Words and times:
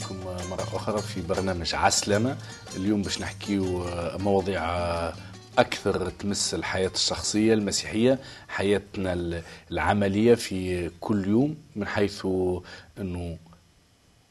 بكم 0.00 0.16
مرة 0.50 0.62
أخرى 0.62 1.02
في 1.02 1.22
برنامج 1.22 1.74
عسلامة. 1.74 2.36
اليوم 2.76 3.02
باش 3.02 3.20
نحكيو 3.20 3.84
مواضيع 4.18 4.62
أكثر 5.58 6.10
تمس 6.10 6.54
الحياة 6.54 6.90
الشخصية 6.94 7.54
المسيحية 7.54 8.18
حياتنا 8.48 9.42
العملية 9.70 10.34
في 10.34 10.90
كل 11.00 11.28
يوم 11.28 11.56
من 11.76 11.86
حيث 11.86 12.26
أنه 12.98 13.38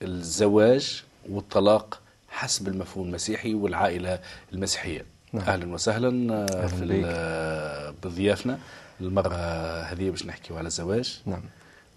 الزواج 0.02 1.04
والطلاق 1.30 2.02
حسب 2.30 2.68
المفهوم 2.68 3.08
المسيحي 3.08 3.54
والعائلة 3.54 4.20
المسيحية. 4.54 5.06
نعم. 5.34 5.44
أهلا 5.44 5.74
وسهلا 5.74 6.46
في 6.68 7.96
بضيافنا. 8.04 8.60
المرة 9.02 9.36
هذه 9.82 10.10
باش 10.10 10.26
نحكيو 10.26 10.58
على 10.58 10.68
الزواج. 10.68 11.20
نعم. 11.26 11.42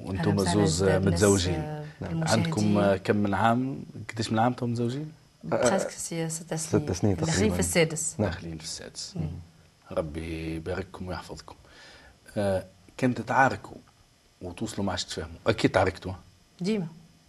وأنتم 0.01 0.45
زوز 0.45 0.85
متزوجين. 0.85 1.85
نعم. 2.01 2.29
عندكم 2.29 2.97
كم 2.97 3.17
من 3.17 3.35
عام؟ 3.35 3.83
قديش 4.13 4.33
من 4.33 4.39
عام 4.39 4.51
أنتم 4.51 4.71
متزوجين؟ 4.71 5.13
presque 5.45 5.91
ست 5.91 5.99
سنين. 5.99 6.29
ست 6.29 6.93
سنين 6.93 7.17
تقريبا 7.17 7.27
داخلين 7.27 7.53
في 7.53 7.59
السادس. 7.59 8.15
داخلين 8.19 8.59
في 8.59 8.65
السادس. 8.65 9.15
ربي 9.93 10.57
يبارككم 10.57 11.09
ويحفظكم. 11.09 11.55
آه 12.37 12.65
كنت 13.01 13.21
تعاركوا 13.21 13.77
وتوصلوا 14.43 14.87
ما 14.87 14.91
عادش 14.91 15.05
تفهموا 15.05 15.39
أكيد 15.47 15.71
تعاركتوا. 15.71 16.13
ديما. 16.61 16.87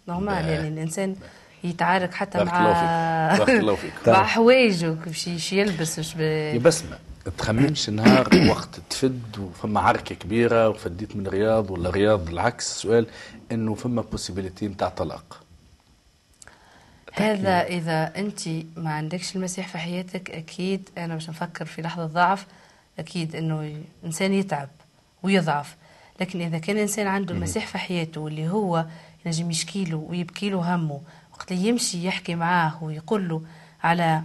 normal 0.08 0.48
يعني 0.48 0.68
الإنسان 0.68 1.16
يتعارك 1.64 2.14
حتى 2.14 2.38
بارك 2.38 2.52
مع 2.52 2.60
الله 2.60 2.74
فيك. 2.74 3.46
بارك 3.46 3.60
الله 3.60 3.74
فيك. 3.74 4.08
مع 4.08 4.26
حوايجه 4.26 4.86
باش 5.06 5.52
يلبس 5.52 5.96
باش 5.96 6.16
يا 6.16 6.58
بسمه 6.58 6.98
تخممش 7.38 7.90
نهار 7.90 8.28
وقت 8.50 8.80
تفد 8.90 9.38
وفما 9.38 9.80
عركة 9.80 10.14
كبيرة 10.14 10.68
وفديت 10.68 11.16
من 11.16 11.26
رياض 11.26 11.70
ولا 11.70 11.90
رياض 11.90 12.28
العكس 12.28 12.80
سؤال 12.80 13.06
إنه 13.52 13.74
فما 13.74 14.02
بوسيبيليتي 14.02 14.68
نتاع 14.68 14.88
طلاق. 14.88 15.42
هذا 17.12 17.62
إذا 17.62 18.12
أنت 18.16 18.48
ما 18.76 18.92
عندكش 18.92 19.36
المسيح 19.36 19.68
في 19.68 19.78
حياتك 19.78 20.30
أكيد 20.30 20.88
أنا 20.98 21.14
باش 21.14 21.30
نفكر 21.30 21.64
في 21.64 21.82
لحظة 21.82 22.06
ضعف 22.06 22.46
أكيد 22.98 23.36
إنه 23.36 23.82
إنسان 24.04 24.32
يتعب 24.32 24.68
ويضعف. 25.22 25.76
لكن 26.20 26.40
إذا 26.40 26.58
كان 26.58 26.76
إنسان 26.76 27.06
عنده 27.06 27.34
المسيح 27.34 27.66
في 27.66 27.78
حياته 27.78 28.20
واللي 28.20 28.48
هو 28.48 28.84
ينجم 29.26 29.50
يشكي 29.50 29.84
له 29.84 29.96
ويبكي 29.96 30.50
له 30.50 30.74
همه 30.74 31.00
وقت 31.32 31.50
يمشي 31.50 32.06
يحكي 32.06 32.34
معاه 32.34 32.84
ويقول 32.84 33.28
له 33.28 33.42
على 33.82 34.22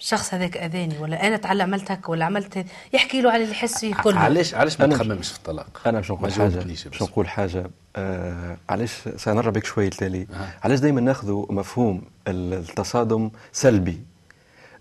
الشخص 0.00 0.34
هذاك 0.34 0.56
أذاني 0.56 0.98
ولا 0.98 1.26
أنا 1.26 1.36
تعال 1.36 1.60
عملت 1.60 1.90
هكا 1.90 2.10
ولا 2.10 2.24
عملت 2.24 2.66
يحكي 2.92 3.20
له 3.20 3.30
على 3.30 3.42
اللي 3.42 3.54
يحس 3.54 3.78
فيه 3.80 3.94
كله 3.94 4.18
علاش 4.18 4.54
علاش 4.54 4.80
ما 4.80 4.86
تخممش 4.86 5.28
في 5.32 5.38
الطلاق؟ 5.38 5.80
أنا 5.86 5.98
باش 5.98 6.10
نقول 6.10 6.32
حاجة 6.32 6.58
باش 6.58 7.02
نقول 7.02 7.28
حاجة. 7.28 7.70
آه 7.96 8.56
علاش 8.68 9.08
سنرى 9.16 9.50
بك 9.50 9.64
شوية 9.64 9.90
تالي 9.90 10.22
آه. 10.32 10.48
علاش 10.64 10.78
دائما 10.78 11.00
ناخذ 11.00 11.32
مفهوم 11.50 12.02
التصادم 12.28 13.30
سلبي؟ 13.52 14.00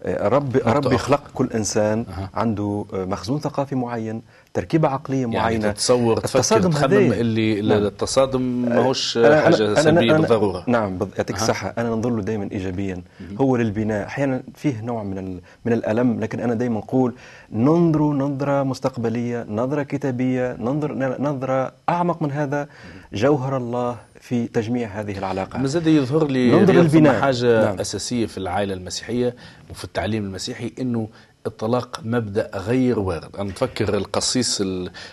رب 0.06 0.58
ربي 0.58 0.98
خلق 0.98 1.32
كل 1.34 1.50
إنسان. 1.56 2.06
عنده 2.34 2.86
مخزون 2.94 3.40
ثقافي 3.40 3.76
معين 3.76 4.22
تركيبة 4.58 4.88
عقلية 4.88 5.26
معينة 5.26 5.64
يعني 5.64 5.74
تتصور 5.74 6.20
تفكر 6.20 6.62
تخمم 6.70 7.14
اللي 7.14 7.62
نعم. 7.62 7.86
التصادم 7.86 8.42
ماهوش 8.42 9.18
حاجة 9.18 9.74
سلبية 9.74 10.14
بالضرورة. 10.14 10.64
نعم 10.68 11.00
يعطيك. 11.18 11.36
الصحه 11.36 11.74
أنا 11.78 11.90
ننظر 11.90 12.10
له 12.10 12.22
دائما 12.22 12.50
ايجابيا 12.52 13.02
هو 13.42 13.56
للبناء. 13.56 14.08
أحيانا 14.08 14.44
فيه 14.56 14.82
نوع 14.82 15.04
من 15.04 15.40
من 15.66 15.74
الألم 15.74 16.20
لكن 16.20 16.40
أنا 16.40 16.54
دائما 16.54 16.78
نقول 16.78 17.14
ننظر 17.52 18.14
نظرة 18.14 18.64
مستقبلية 18.64 19.46
نظرة 19.50 19.84
كتابية 19.84 20.58
ننظر 20.60 21.22
نظرة 21.22 21.74
أعمق 21.90 22.22
من 22.22 22.32
هذا 22.32 22.68
جوهر 23.14 23.58
الله 23.58 23.98
في 24.22 24.48
تجميع 24.48 24.88
هذه 24.88 25.18
العلاقات 25.18 25.62
مازال 25.62 25.88
يظهر 25.88 26.28
لي 26.28 26.52
ننظر 26.52 26.74
للبناء. 26.74 27.22
حاجة 27.22 27.66
نعم. 27.66 27.80
أساسية 27.80 28.26
في 28.26 28.38
العائلة 28.38 28.74
المسيحية 28.74 29.36
وفي 29.70 29.84
التعليم 29.84 30.24
المسيحي 30.24 30.74
إنه 30.82 31.08
الطلاق 31.48 32.02
مبدأ 32.06 32.52
غير 32.56 33.00
وارد. 33.00 33.36
أنا 33.36 33.50
نفكر 33.50 33.98
القسيس 33.98 34.62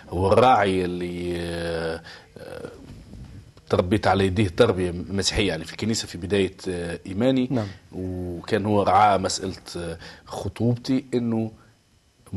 هو 0.09 0.33
الراعي 0.33 0.85
اللي 0.85 2.01
تربيت 3.69 4.07
على 4.07 4.25
يديه 4.25 4.47
تربية 4.47 4.91
مسيحية 5.09 5.47
يعني 5.47 5.65
في 5.65 5.71
الكنيسة 5.71 6.07
في 6.07 6.17
بداية 6.17 6.55
إيماني. 7.05 7.47
نعم. 7.51 7.67
وكان 7.91 8.65
هو 8.65 8.83
رعاه 8.83 9.17
مسألة 9.17 9.97
خطوبتي 10.25 11.05
إنه 11.13 11.51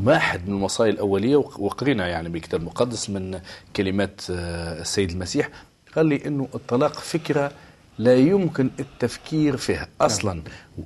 واحد 0.05 0.47
من 0.47 0.57
الوصايا 0.57 0.91
الأولية 0.91 1.35
وقرينا 1.35 2.07
يعني 2.07 2.29
بالكتاب 2.29 2.61
المقدس 2.61 3.09
من 3.09 3.39
كلمات 3.75 4.21
السيد 4.29 5.11
المسيح. 5.11 5.49
قال 5.95 6.05
لي 6.05 6.25
إنه 6.25 6.47
الطلاق 6.55 6.93
فكرة 6.93 7.51
لا 7.97 8.15
يمكن 8.15 8.69
التفكير 8.79 9.57
فيها 9.57 9.87
أصلا. 10.01 10.41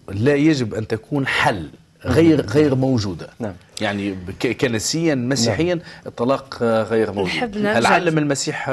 لا 0.09 0.35
يجب 0.35 0.74
أن 0.74 0.88
تكون 0.88 1.28
حل. 1.28 1.69
غير 2.05 2.45
غير 2.45 2.75
موجودة. 2.75 3.29
نعم. 3.39 3.53
يعني 3.81 4.15
كنسيا 4.61 5.15
مسيحيا 5.15 5.75
نعم. 5.75 5.85
الطلاق 6.05 6.63
غير 6.63 7.11
موجود. 7.11 7.57
هل 7.57 7.85
علم 7.85 8.17
المسيح 8.17 8.65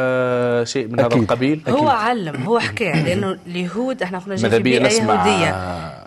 شيء 0.64 0.88
من 0.88 1.00
أكيد. 1.00 1.12
هذا 1.12 1.22
القبيل 1.22 1.62
هو 1.68 1.88
علم 1.88 2.42
هو 2.42 2.58
حكى 2.58 2.92
لأنه 2.92 3.38
اليهود 3.46 4.02
إحنا 4.02 4.18
قلنا 4.18 4.36
جا 4.36 4.48
في 4.48 4.58
بيئة 4.58 4.88
يهودية. 4.88 5.50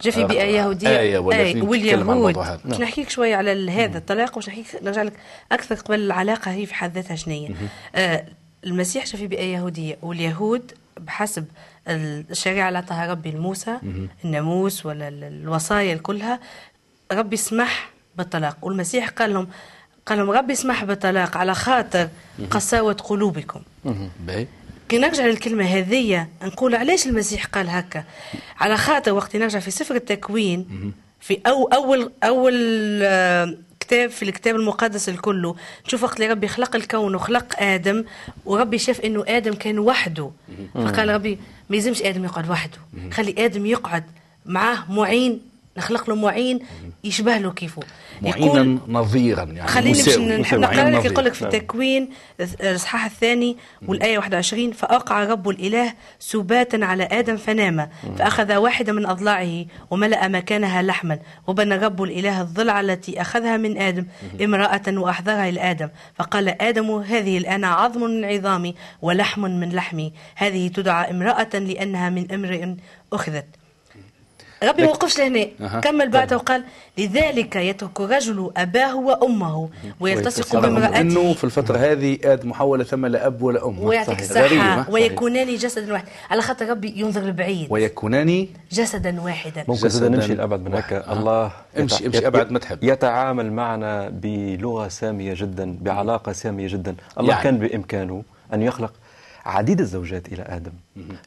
جا 0.02 0.12
في 0.12 0.24
بيئة 0.24 0.44
يهودية. 0.44 0.90
آية 0.90 1.00
آية 1.00 1.20
واليهود 1.64 2.34
باش 2.66 2.80
نحكيك 2.80 3.10
شوية 3.10 3.36
على 3.36 3.72
هذا 3.72 3.98
الطلاق 3.98 4.38
وش 4.38 4.50
نحكيك 4.50 4.66
نرجع 4.84 5.02
لك 5.02 5.14
أكثر 5.52 5.76
قبل 5.76 6.00
العلاقة 6.00 6.52
هي 6.52 6.66
في 6.66 6.76
حد 6.76 6.96
ذاتها 6.96 7.16
شنية. 7.16 7.50
آه 7.96 8.26
المسيح 8.64 9.06
جا 9.06 9.18
في 9.18 9.28
بيئة 9.28 9.44
يهودية 9.44 9.98
واليهود 10.02 10.72
بحسب 11.00 11.46
الشريعة 11.88 12.68
اللي 12.68 12.78
عطاها 12.78 13.12
ربي 13.12 13.32
لموسى 13.32 13.78
الناموس 14.26 14.86
ولا 14.86 15.08
الوصايا 15.08 15.96
كلها 15.96 16.40
ربي 17.14 17.38
سمح 17.38 17.90
بالطلاق. 18.18 18.58
والمسيح 18.62 19.10
قال 19.10 19.34
لهم 19.34 19.48
قال 20.06 20.18
لهم 20.18 20.32
ربي 20.32 20.56
سمح 20.56 20.84
بالطلاق 20.84 21.38
على 21.38 21.56
خاطر 21.56 22.10
قساوة 22.52 22.94
قلوبكم. 22.94 23.62
كي 24.90 24.98
نرجع 24.98 25.26
للكلمة 25.26 25.64
هذية 25.64 26.30
نقول 26.44 26.76
علاش 26.76 27.08
المسيح 27.08 27.46
قال 27.46 27.70
هكا؟ 27.70 28.04
على 28.60 28.78
خاطر 28.78 29.12
وقت 29.12 29.36
نرجع 29.36 29.60
في 29.60 29.72
سفر 29.72 29.96
التكوين 29.96 30.92
في 31.20 31.40
أو 31.48 31.68
أول 31.68 32.12
أول 32.24 32.54
كتاب 33.80 34.10
في 34.10 34.24
الكتاب 34.24 34.56
المقدس 34.56 35.10
الكله 35.10 35.56
نشوف 35.86 36.04
وقت 36.04 36.16
اللي 36.16 36.32
ربي 36.32 36.48
خلق 36.48 36.76
الكون 36.76 37.16
وخلق 37.16 37.62
آدم 37.62 38.04
وربي 38.46 38.78
شاف 38.78 39.00
إنه 39.00 39.24
آدم 39.28 39.54
كان 39.54 39.80
وحده. 39.80 40.32
فقال 40.74 41.10
ربي 41.10 41.40
ما 41.70 41.76
يلزمش 41.76 42.02
آدم 42.02 42.26
يقعد 42.26 42.50
وحده. 42.50 42.78
خلي 43.12 43.36
آدم 43.46 43.66
يقعد 43.66 44.04
معاه 44.46 44.92
معين 44.92 45.42
نخلق 45.78 46.10
له 46.10 46.16
معين 46.16 46.60
يشبه 47.04 47.38
له 47.38 47.52
كيفه 47.52 47.82
معينا 48.22 48.80
نظيرا 48.88 49.44
يعني 49.44 49.68
خليني 49.68 50.04
باش 50.04 50.18
نقرأ 50.18 50.90
لك 50.90 51.06
يقول 51.06 51.26
لك 51.26 51.34
في 51.34 51.42
التكوين 51.42 52.10
الإصحاح 52.40 53.06
الثاني 53.06 53.58
والآية 53.88 54.18
21 54.18 54.72
فأوقع 54.72 55.24
رب 55.24 55.50
الإله 55.50 55.94
سباتا 56.20 56.78
على 56.86 57.04
آدم 57.12 57.38
فنام 57.38 57.90
فأخذ 58.18 58.56
واحدة 58.56 58.94
من 58.94 59.06
أضلاعه 59.06 59.66
وملأ 59.92 60.28
مكانها 60.28 60.82
لحما 60.82 61.20
وبنى 61.48 61.76
رب 61.76 62.04
الإله 62.04 62.42
الضلع 62.42 62.80
التي 62.80 63.22
أخذها 63.22 63.58
من 63.58 63.78
آدم 63.78 64.06
امرأة 64.44 64.84
واحضرها 64.88 65.52
لادم 65.52 65.90
فقال 66.16 66.62
آدم 66.62 66.92
هذه 66.92 67.38
الآن 67.38 67.64
عظم 67.64 68.02
من 68.02 68.26
عظامي 68.26 68.76
ولحم 69.02 69.42
من 69.42 69.70
لحمي 69.70 70.14
هذه 70.36 70.68
تدعى 70.68 71.12
امرأة 71.12 71.50
لأنها 71.54 72.10
من 72.10 72.32
امرئ 72.32 72.76
أخذت. 73.14 73.63
ربي 74.64 74.84
ما 74.84 74.90
وقفش 74.90 75.20
لهنا. 75.20 75.48
أه. 75.62 75.80
كمل 75.80 76.10
بعده 76.10 76.36
وقال 76.36 76.64
لذلك 76.98 77.56
يترك 77.56 78.00
الرجل 78.00 78.52
أباه 78.58 78.96
وأمه 78.96 79.70
ويلتصق 80.00 80.60
بامرأته. 80.60 81.00
إنه 81.00 81.34
في 81.34 81.44
الفترة 81.44 81.78
هذه 81.78 82.18
آدم 82.24 82.50
محوله 82.50 82.84
ثم 82.84 83.06
لا 83.06 83.28
اب 83.28 83.42
ولا 83.42 83.68
أم. 83.68 83.80
ويعطيك 83.80 84.20
الصحه 84.20 84.90
ويكونان 84.90 85.56
جسدا 85.56 85.94
واحدا 85.94 86.10
على 86.30 86.42
خاطر 86.42 86.70
ربي 86.70 86.94
ينظر 87.00 87.22
لبعيد. 87.22 87.68
ويكونان 87.70 88.48
جسدا 88.72 89.22
واحدا. 89.22 89.66
ممكن 89.68 89.90
زاد 89.90 90.12
نمشي 90.12 90.34
لأبعد 90.36 90.60
من 90.60 90.74
هكا 90.74 91.08
آه. 91.08 91.14
الله 91.14 91.52
امشي 91.80 92.08
امشي. 92.08 92.28
أبعد 92.28 92.52
ما 92.52 92.60
تحب. 92.60 92.84
يتعامل 92.84 93.52
معنا 93.52 94.10
بلغة 94.10 94.88
سامية 94.88 95.34
جدا 95.38 95.78
بعلاقة 95.82 96.32
سامية 96.32 96.68
جدا. 96.68 96.96
الله 97.20 97.32
يعني. 97.32 97.44
كان 97.44 97.58
بإمكانه 97.58 98.24
أن 98.54 98.62
يخلق 98.62 98.94
عديد 99.46 99.80
الزوجات 99.80 100.28
إلى 100.28 100.44
آدم. 100.50 100.72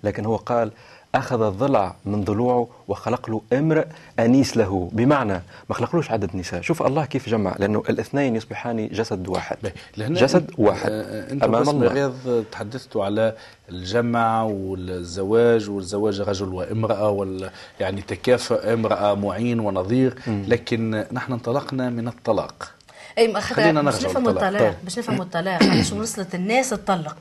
لكن 0.05 0.25
هو 0.25 0.37
قال 0.37 0.71
أخذ 1.17 1.43
الضلع 1.43 1.97
من 2.05 2.25
ضلوعه 2.25 2.69
وخلق 2.89 3.31
له 3.31 3.43
امرئ 3.53 3.87
أنيس 4.19 4.57
له. 4.57 4.91
بمعنى 4.93 5.43
ما 5.69 5.75
خلقلوش 5.75 6.11
عدد 6.11 6.37
نساء. 6.37 6.61
شوف 6.61 6.83
الله 6.83 7.05
كيف 7.05 7.29
جمع 7.29 7.57
لأنه 7.59 7.83
الاثنين 7.91 8.37
يصبحان 8.37 8.89
جسد 8.89 9.29
واحد. 9.29 9.57
جسد 9.99 10.51
واحد. 10.59 10.91
أنت 11.33 11.45
أمام 11.45 11.69
الله. 11.69 11.93
رياض 11.93 12.13
تحدثتوا 12.53 13.05
على 13.05 13.35
الجمع 13.69 14.43
والزواج 14.43 15.71
والزواج 15.71 16.21
رجل 16.21 16.49
وامرأة 16.49 17.11
وال 17.11 17.51
يعني 17.81 18.03
تكافؤ 18.03 18.73
امرأة 18.73 19.15
معين 19.15 19.61
ونظير. 19.61 20.15
لكن 20.27 21.05
نحن 21.13 21.33
انطلقنا 21.33 21.91
من 21.91 22.09
الطلاق. 22.09 22.76
أي 23.19 23.41
خلينا 23.41 23.83
باش 23.83 24.05
نفهموا 24.05 24.31
الطلاق 24.31 24.61
طيب. 24.61 24.75
باش 24.85 24.99
نفهموا 24.99 25.25
الطلاق. 25.25 25.63
علاش 25.63 25.93
وصلت 25.93 26.35
الناس 26.35 26.71
تطلق 26.71 27.17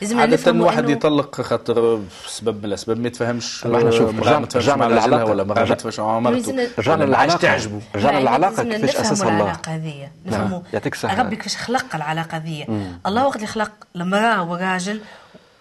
لازم 0.00 0.20
عادة 0.20 0.52
واحد 0.52 0.88
يطلق 0.88 1.40
خاطر 1.40 2.00
سبب 2.26 2.58
من 2.58 2.64
الأسباب 2.64 3.00
ما 3.00 3.06
يتفهمش 3.06 3.66
ما 3.66 3.78
إحنا 3.78 3.90
شوف 3.90 4.20
رجعنا 4.56 4.84
للعلاقة. 4.84 5.24
ولا 5.24 5.44
ما 5.44 5.62
يتفهمش 5.62 6.00
مع 6.00 6.18
مرته 6.18 6.68
رجعنا 6.78 7.04
للعلاقة. 7.04 7.38
تعجبه 7.38 7.80
رجعنا 7.94 8.18
للعلاقة 8.18 8.62
كيفاش 8.62 8.96
اساسها 8.96 9.28
الله. 9.28 9.42
العلاقة 9.42 9.74
هذه 9.74 10.08
نفهموا 10.26 10.60
يعطيك 10.72 10.94
الصحة. 10.94 11.22
ربي 11.22 11.36
كيفاش 11.36 11.56
خلق 11.56 11.94
العلاقة 11.94 12.36
هذه. 12.36 12.66
الله 13.06 13.26
وقت 13.26 13.36
اللي 13.36 13.46
خلق 13.46 13.72
المرأة 13.96 14.42
والراجل 14.42 15.00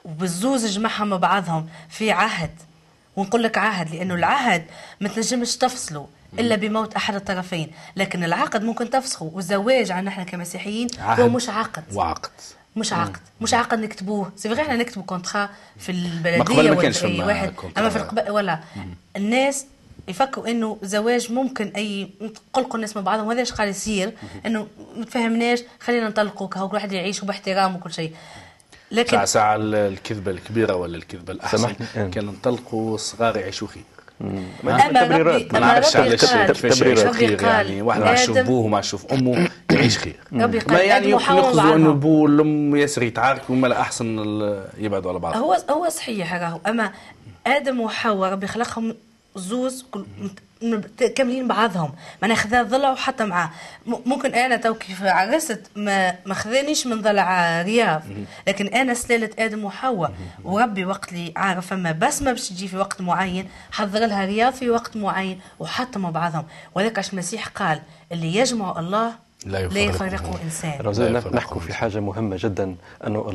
وبالزوز 0.06 0.66
جمعهم 0.66 1.10
مع 1.10 1.18
بعضهم 1.18 1.68
في 1.90 2.12
عهد. 2.12 2.52
ونقول 3.16 3.44
لك 3.44 3.58
عهد 3.58 3.96
لأنه 3.96 4.14
العهد 4.14 4.64
ما 5.02 5.10
تنجمش 5.10 5.58
تفصله. 5.58 6.08
إلا 6.40 6.56
بموت 6.56 6.94
أحد 6.94 7.16
الطرفين. 7.16 7.72
لكن 7.96 8.24
العقد 8.24 8.64
ممكن 8.64 8.90
تفسخه. 8.90 9.32
والزواج 9.34 9.92
عندنا 9.92 10.12
إحنا 10.12 10.24
كمسيحيين 10.24 10.88
هو 11.00 11.30
مش 11.30 11.50
عقد. 11.50 11.84
وعقد. 11.94 12.32
مش 12.76 12.94
عقد. 12.94 13.22
مش 13.42 13.54
عقد 13.54 13.80
نكتبوه. 13.80 14.32
c'est 14.36 14.50
vrai 14.50 14.62
إحنا 14.62 14.76
نكتبوا 14.76 15.04
contrat 15.04 15.50
في 15.80 15.92
البلدية 15.92 16.72
ولا 16.72 16.82
أي 17.04 17.22
واحد. 17.24 17.54
أما 17.78 17.90
في 17.90 17.96
القبائل 17.96 18.32
ولا. 18.32 18.60
الناس 19.16 19.66
يفكروا 20.08 20.48
إنه 20.48 20.78
زواج 20.84 21.32
ممكن 21.32 21.72
أي 21.76 22.10
قلقوا 22.54 22.76
الناس 22.76 22.96
مع 22.96 23.02
بعضهم. 23.02 23.28
وهذا 23.28 23.40
إيش 23.40 23.52
قاعد 23.52 23.70
يصير؟ 23.70 24.14
إنه 24.46 24.68
ما 24.98 25.06
تفهمناش. 25.06 25.60
خلينا 25.80 26.10
نطلقوا 26.10 26.48
كل 26.48 26.60
واحد 26.60 26.92
يعيش 26.92 27.26
باحترام 27.26 27.76
وكل 27.76 27.94
شيء. 27.94 28.14
لكن 28.92 29.12
ساعة 29.12 29.26
ساعة 29.26 29.56
الكذبة 29.60 30.32
الكبيرة 30.32 30.76
ولا 30.76 30.98
الكذبة 30.98 31.34
الأحسن. 31.34 31.74
كان 31.94 32.26
نطلقوا 32.26 32.96
الصغار 32.96 33.38
يعيشوا 33.38 33.68
خير 33.68 33.84
ما 33.97 33.97
تبريرات. 34.62 35.54
ما 35.54 35.60
نعرفش 35.60 35.96
علاش 35.96 36.24
يعيش 36.24 37.06
خير 37.06 37.44
يعني. 37.44 37.82
واحد 37.82 38.02
ما 38.02 38.12
يشوف 38.12 38.38
بوه 38.38 38.66
وما 38.66 38.80
يشوف 38.80 39.14
أمه 39.14 39.50
يعيش 39.72 39.98
خير. 39.98 40.20
ما 40.32 40.80
يعني 40.80 41.10
يقصدوا 41.10 41.76
أنه 41.76 41.94
بوه 41.94 42.22
والأم 42.22 42.76
ياسر 42.76 43.04
يتعاركوا 43.04 43.56
وما 43.56 43.68
الاحسن 43.68 44.18
يبعدوا 44.78 45.12
على 45.12 45.20
بعض. 45.20 45.38
هو 45.38 45.58
هو 45.70 45.90
صحيح 45.90 46.34
راهو 46.34 46.60
أما 46.68 46.92
آدم 47.48 47.80
وحواء 47.80 48.32
ربي 48.32 48.48
خلقهم 48.48 48.96
زوز 49.36 49.86
كاملين 51.16 51.48
بعضهم. 51.48 51.92
ما 52.22 52.28
ناخذها 52.28 52.64
ضلع 52.64 52.92
وحتى 52.92 53.26
معاه 53.26 53.50
ممكن 53.86 54.34
أنا 54.34 54.56
تو 54.56 54.74
كيف 54.74 55.04
عرست 55.04 55.62
ما 55.76 56.16
ما 56.26 56.34
خذانيش 56.34 56.88
من 56.88 57.02
ضلع 57.02 57.62
رياض. 57.62 58.02
لكن 58.48 58.68
أنا 58.68 58.94
سلالة 58.94 59.30
آدم 59.40 59.66
وحواء. 59.66 60.14
وربي 60.44 60.86
وقت 60.86 61.14
اللي 61.14 61.34
عارف 61.36 61.74
اما 61.74 61.92
بس 61.92 62.22
ما 62.22 62.32
باش 62.32 62.50
تجي 62.50 62.68
في 62.68 62.78
وقت 62.78 63.02
معين 63.02 63.50
حضر 63.72 64.00
لها 64.00 64.26
رياض 64.26 64.54
في 64.54 64.70
وقت 64.70 64.98
معين 64.98 65.40
وحطموا 65.60 66.12
بعضهم. 66.12 66.46
وذاك 66.76 67.00
عش 67.00 67.14
المسيح 67.14 67.48
قال 67.48 67.82
اللي 68.12 68.36
يجمع 68.36 68.80
الله 68.80 69.28
لا 69.46 69.60
يفرقه, 69.60 69.74
لا 69.74 69.82
يفرقه 69.82 70.40
انسان 70.44 71.14
نحكوا 71.34 71.62
في 71.62 71.74
حاجة 71.74 72.00
مهمة 72.00 72.38
جدا 72.40 72.76
انه 73.08 73.30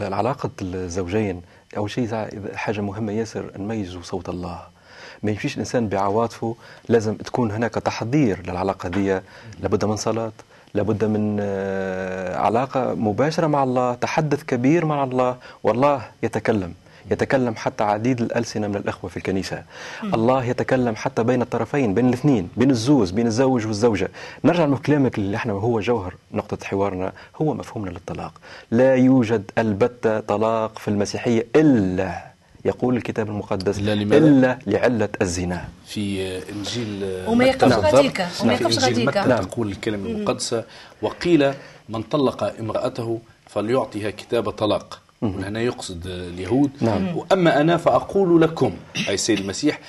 العلاقة 0.00 0.50
الزوجين 0.62 1.42
اول 1.76 1.90
شيء 1.90 2.28
حاجة 2.54 2.80
مهمة 2.80 3.12
ياسر 3.12 3.50
نميزوا 3.56 4.02
صوت 4.02 4.28
الله. 4.28 4.77
ما 5.22 5.30
يمشيش 5.30 5.54
الإنسان 5.54 5.88
بعواطفه 5.88 6.54
لازم 6.88 7.14
تكون 7.14 7.50
هناك 7.50 7.74
تحضير 7.74 8.42
للعلاقة 8.46 8.88
دي. 8.88 9.20
لابد 9.60 9.84
من 9.84 9.96
صلاة 9.96 10.32
لابد 10.74 11.04
من 11.04 11.36
آه، 11.40 12.36
علاقة 12.36 12.94
مباشرة 12.94 13.46
مع 13.46 13.62
الله 13.62 13.94
تحدث 13.94 14.42
كبير 14.42 14.84
مع 14.84 15.04
الله. 15.04 15.36
والله 15.62 16.02
يتكلم 16.22 16.74
يتكلم 17.10 17.54
حتى 17.56 17.84
عديد 17.84 18.20
الألسنة 18.20 18.68
من 18.68 18.76
الأخوة 18.76 19.10
في 19.10 19.16
الكنيسة. 19.16 19.62
م. 20.02 20.14
الله 20.14 20.44
يتكلم 20.44 20.96
حتى 20.96 21.22
بين 21.22 21.42
الطرفين 21.42 21.94
بين 21.94 22.08
الاثنين 22.08 22.48
بين 22.56 22.70
الزوز 22.70 23.10
بين 23.10 23.26
الزوج 23.26 23.66
والزوجة. 23.66 24.08
نرجع 24.44 24.64
لكلامك 24.64 25.18
اللي 25.18 25.36
إحنا 25.36 25.52
هو 25.52 25.80
جوهر 25.80 26.14
نقطة 26.32 26.66
حوارنا 26.66 27.12
هو 27.42 27.54
مفهومنا 27.54 27.90
للطلاق. 27.90 28.32
لا 28.70 28.94
يوجد 28.94 29.50
البتة 29.58 30.20
طلاق 30.20 30.78
في 30.78 30.88
المسيحية 30.88 31.46
إلا 31.56 32.28
يقول 32.64 32.96
الكتاب 32.96 33.28
المقدس 33.28 33.78
إلا, 33.78 33.92
إلا 33.92 34.58
لعلة 34.66 35.08
الزنا. 35.22 35.68
في 35.86 36.38
إنجيل 36.52 37.22
وما 37.26 37.44
يقفش 37.44 37.72
غاديك 37.72 38.26
وما 38.40 38.52
يقفش 38.54 38.78
غاديك 38.78 39.10
تقول 39.10 39.68
الكلمة 39.68 40.08
المقدسة 40.10 40.64
وقيل 41.02 41.52
من 41.88 42.02
طلق 42.02 42.54
امرأته 42.60 43.20
فليعطيها 43.46 44.10
كتاب 44.10 44.50
طلاق. 44.50 45.00
هنا 45.22 45.60
يقصد 45.60 46.06
اليهود. 46.06 46.70
نعم. 46.80 47.16
وأما 47.16 47.60
أنا 47.60 47.76
فأقول 47.76 48.40
لكم 48.42 48.72
أي 49.08 49.16
سيد 49.16 49.38
المسيح 49.38 49.80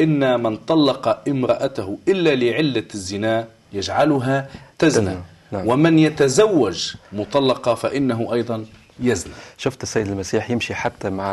إن 0.00 0.42
من 0.42 0.56
طلق 0.56 1.28
امرأته 1.28 1.98
إلا 2.08 2.34
لعلة 2.34 2.84
الزنا 2.94 3.46
يجعلها 3.72 4.48
تزنى. 4.78 5.16
نعم. 5.52 5.68
ومن 5.68 5.98
يتزوج 5.98 6.94
مطلقة 7.12 7.74
فإنه 7.74 8.32
أيضا 8.32 8.64
يزنى. 9.00 9.32
شفت 9.58 9.82
السيد 9.82 10.08
المسيح 10.08 10.50
يمشي 10.50 10.74
حتى 10.74 11.10
مع 11.10 11.30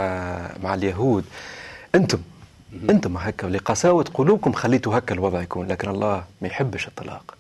مع 0.63 0.73
اليهود. 0.73 1.25
أنتم 1.95 2.19
أنتم 2.89 3.17
هكا 3.17 3.47
لقساوة 3.47 4.03
قلوبكم 4.03 4.53
خليتوا 4.53 4.97
هكا 4.97 5.15
الوضع 5.15 5.41
يكون 5.41 5.67
لكن 5.67 5.89
الله 5.89 6.23
ما 6.41 6.47
يحبش 6.47 6.87
الطلاق. 6.87 7.37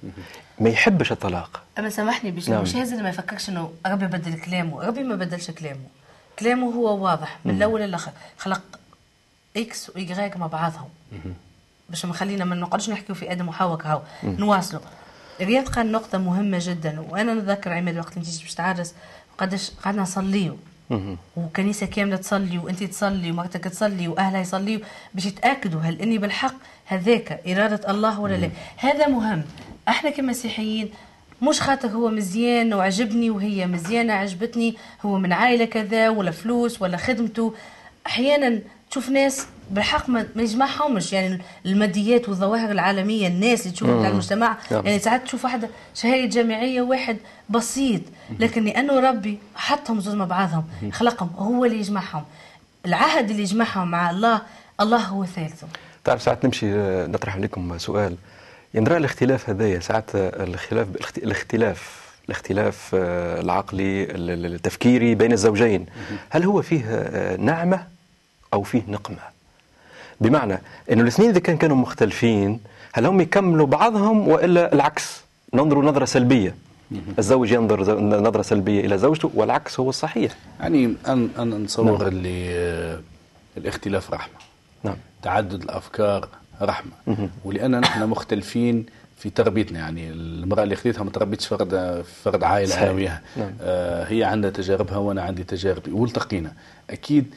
ما 0.59 0.69
يحبش 0.69 1.11
الطلاق. 1.11 1.61
أما 1.79 1.89
سامحني 1.89 2.31
باش 2.31 2.49
نعم. 2.49 2.61
مش 2.61 2.75
هذا 2.75 3.01
ما 3.01 3.09
يفكرش 3.09 3.49
إنه 3.49 3.71
ربي 3.85 4.05
بدل 4.05 4.39
كلامه 4.39 4.83
ربي 4.87 5.03
ما 5.03 5.15
بدلش 5.15 5.51
كلامه. 5.51 5.85
كلامه 6.39 6.67
هو 6.67 7.03
واضح 7.05 7.39
من 7.45 7.55
الأول 7.55 7.81
للاخر 7.81 8.11
خلق 8.37 8.61
إكس 9.57 9.89
وايغريك 9.89 10.37
مع 10.37 10.47
بعضهم. 10.47 10.89
باش 11.89 12.05
ما 12.05 12.13
خلينا 12.13 12.45
ما 12.45 12.55
نقعدش 12.55 12.89
نحكيو 12.89 13.15
في 13.15 13.31
أدم 13.31 13.47
وحواء 13.47 13.77
كهو 13.77 14.01
نواصلوا. 14.23 14.81
يبقى 15.39 15.83
نقطة 15.83 16.17
مهمة 16.17 16.57
جدا 16.61 17.05
وأنا 17.09 17.33
نتذكر 17.33 17.73
عماد 17.73 17.97
وقت 17.97 18.17
انت 18.17 18.25
باش 18.25 18.53
تعرس. 18.53 18.93
قداش 19.37 19.71
قعدنا 19.83 20.01
نصليو 20.01 20.57
وكنيسة 21.37 21.85
كاملة 21.85 22.15
تصلي 22.15 22.57
وانت 22.57 22.83
تصلي 22.83 23.31
ومرتك 23.31 23.63
تصلي 23.63 24.07
وأهلها 24.07 24.41
يصليوا 24.41 24.81
باش 25.13 25.25
يتأكدوا 25.25 25.81
هل 25.81 26.01
إني 26.01 26.17
بالحق 26.17 26.53
هذاك 26.85 27.41
إرادة 27.47 27.91
الله 27.91 28.19
ولا 28.19 28.35
لا. 28.35 28.49
هذا 28.77 29.07
مهم. 29.07 29.43
إحنا 29.87 30.09
كمسيحيين 30.09 30.89
مش 31.41 31.61
خاطر 31.61 31.87
هو 31.87 32.09
مزيان 32.09 32.73
وعجبني 32.73 33.29
وهي 33.29 33.67
مزيانة 33.67 34.13
عجبتني 34.13 34.75
هو 35.05 35.17
من 35.17 35.33
عائلة 35.33 35.65
كذا 35.65 36.09
ولا 36.09 36.31
فلوس 36.31 36.81
ولا 36.81 36.97
خدمته. 36.97 37.53
أحيانا 38.07 38.59
تشوف 38.95 39.09
ناس 39.09 39.47
بالحق 39.71 40.09
ما 40.09 40.25
يجمعهمش 40.35 41.13
يعني 41.13 41.41
الماديات 41.65 42.29
والظواهر 42.29 42.71
العالمية 42.71 43.27
الناس 43.27 43.61
اللي 43.61 43.71
تشوفها 43.73 43.97
بتاع 43.97 44.09
المجتمع. 44.09 44.57
يعني 44.71 44.99
ساعات 44.99 45.23
تشوف 45.23 45.45
واحدة 45.45 45.69
شهادة 45.95 46.25
جامعية 46.25 46.81
واحد 46.81 47.17
بسيط 47.49 48.01
لكن 48.39 48.63
لأنه 48.63 48.99
ربي 48.99 49.39
حطهم 49.55 49.99
زوج 49.99 50.15
مع 50.15 50.25
بعضهم 50.25 50.63
خلقهم 50.91 51.29
هو 51.37 51.65
اللي 51.65 51.79
يجمعهم. 51.79 52.23
العهد 52.85 53.29
اللي 53.29 53.41
يجمعهم 53.41 53.91
مع 53.91 54.09
الله 54.09 54.41
الله 54.81 54.97
هو 54.97 55.25
ثالثه. 55.25 55.67
تعرف 56.03 56.21
ساعات 56.21 56.45
نمشي 56.45 56.73
آه، 56.73 57.07
نطرح 57.07 57.35
عليكم 57.35 57.77
سؤال. 57.77 58.15
يندرى 58.73 58.97
الاختلاف 58.97 59.49
هذايا 59.49 59.79
ساعات 59.79 60.15
آه، 60.15 60.43
الخلاف 60.43 60.87
الاختلاف 61.17 62.05
الاختلاف 62.25 62.91
آه، 62.93 63.41
العقلي 63.41 64.03
التفكيري 64.15 65.15
بين 65.15 65.31
الزوجين. 65.31 65.85
هل 66.29 66.43
هو 66.43 66.61
فيه 66.61 67.35
نعمة؟ 67.39 67.94
أو 68.55 68.63
فيه 68.63 68.81
نقمة. 68.87 69.17
بمعنى 70.21 70.61
إنه 70.91 71.01
الاثنين 71.01 71.29
إذا 71.29 71.39
كان 71.39 71.57
كانوا 71.57 71.75
مختلفين 71.75 72.59
هل 72.93 73.05
هم 73.05 73.21
يكملوا 73.21 73.67
بعضهم 73.67 74.27
وإلا 74.27 74.73
العكس؟ 74.73 75.21
ننظر 75.53 75.81
نظرة 75.81 76.05
سلبية. 76.05 76.55
الزوج 77.19 77.51
ينظر 77.51 77.99
نظرة 77.99 78.41
سلبية 78.41 78.85
إلى 78.85 78.97
زوجته 78.97 79.31
والعكس 79.33 79.79
هو 79.79 79.89
الصحيح. 79.89 80.31
يعني 80.59 80.95
أنا 81.07 81.27
أنا 81.37 81.57
نتصور 81.57 81.97
نعم. 81.97 82.07
اللي 82.07 82.49
آه، 82.49 82.99
الاختلاف 83.57 84.11
رحمة. 84.13 84.33
نعم. 84.83 84.95
تعدد 85.21 85.63
الأفكار 85.63 86.27
رحمة. 86.61 86.91
ولأن 87.45 87.79
نحن 87.79 88.09
مختلفين 88.09 88.85
في 89.17 89.29
تربيتنا. 89.29 89.79
يعني 89.79 90.09
المرأة 90.09 90.63
اللي 90.63 90.75
خذيتها 90.75 91.03
ما 91.03 91.09
تربيتش 91.11 91.47
فرد 91.47 92.03
فرد 92.23 92.43
عائلة 92.43 92.83
أنا 92.83 92.91
وياها 92.91 93.21
نعم. 93.37 93.51
آه 93.61 94.05
هي 94.05 94.23
عندها 94.23 94.49
تجاربها 94.49 94.97
وأنا 94.97 95.21
عندي 95.21 95.43
تجاربي. 95.43 95.91
والتقينا. 95.91 96.53
أكيد 96.89 97.33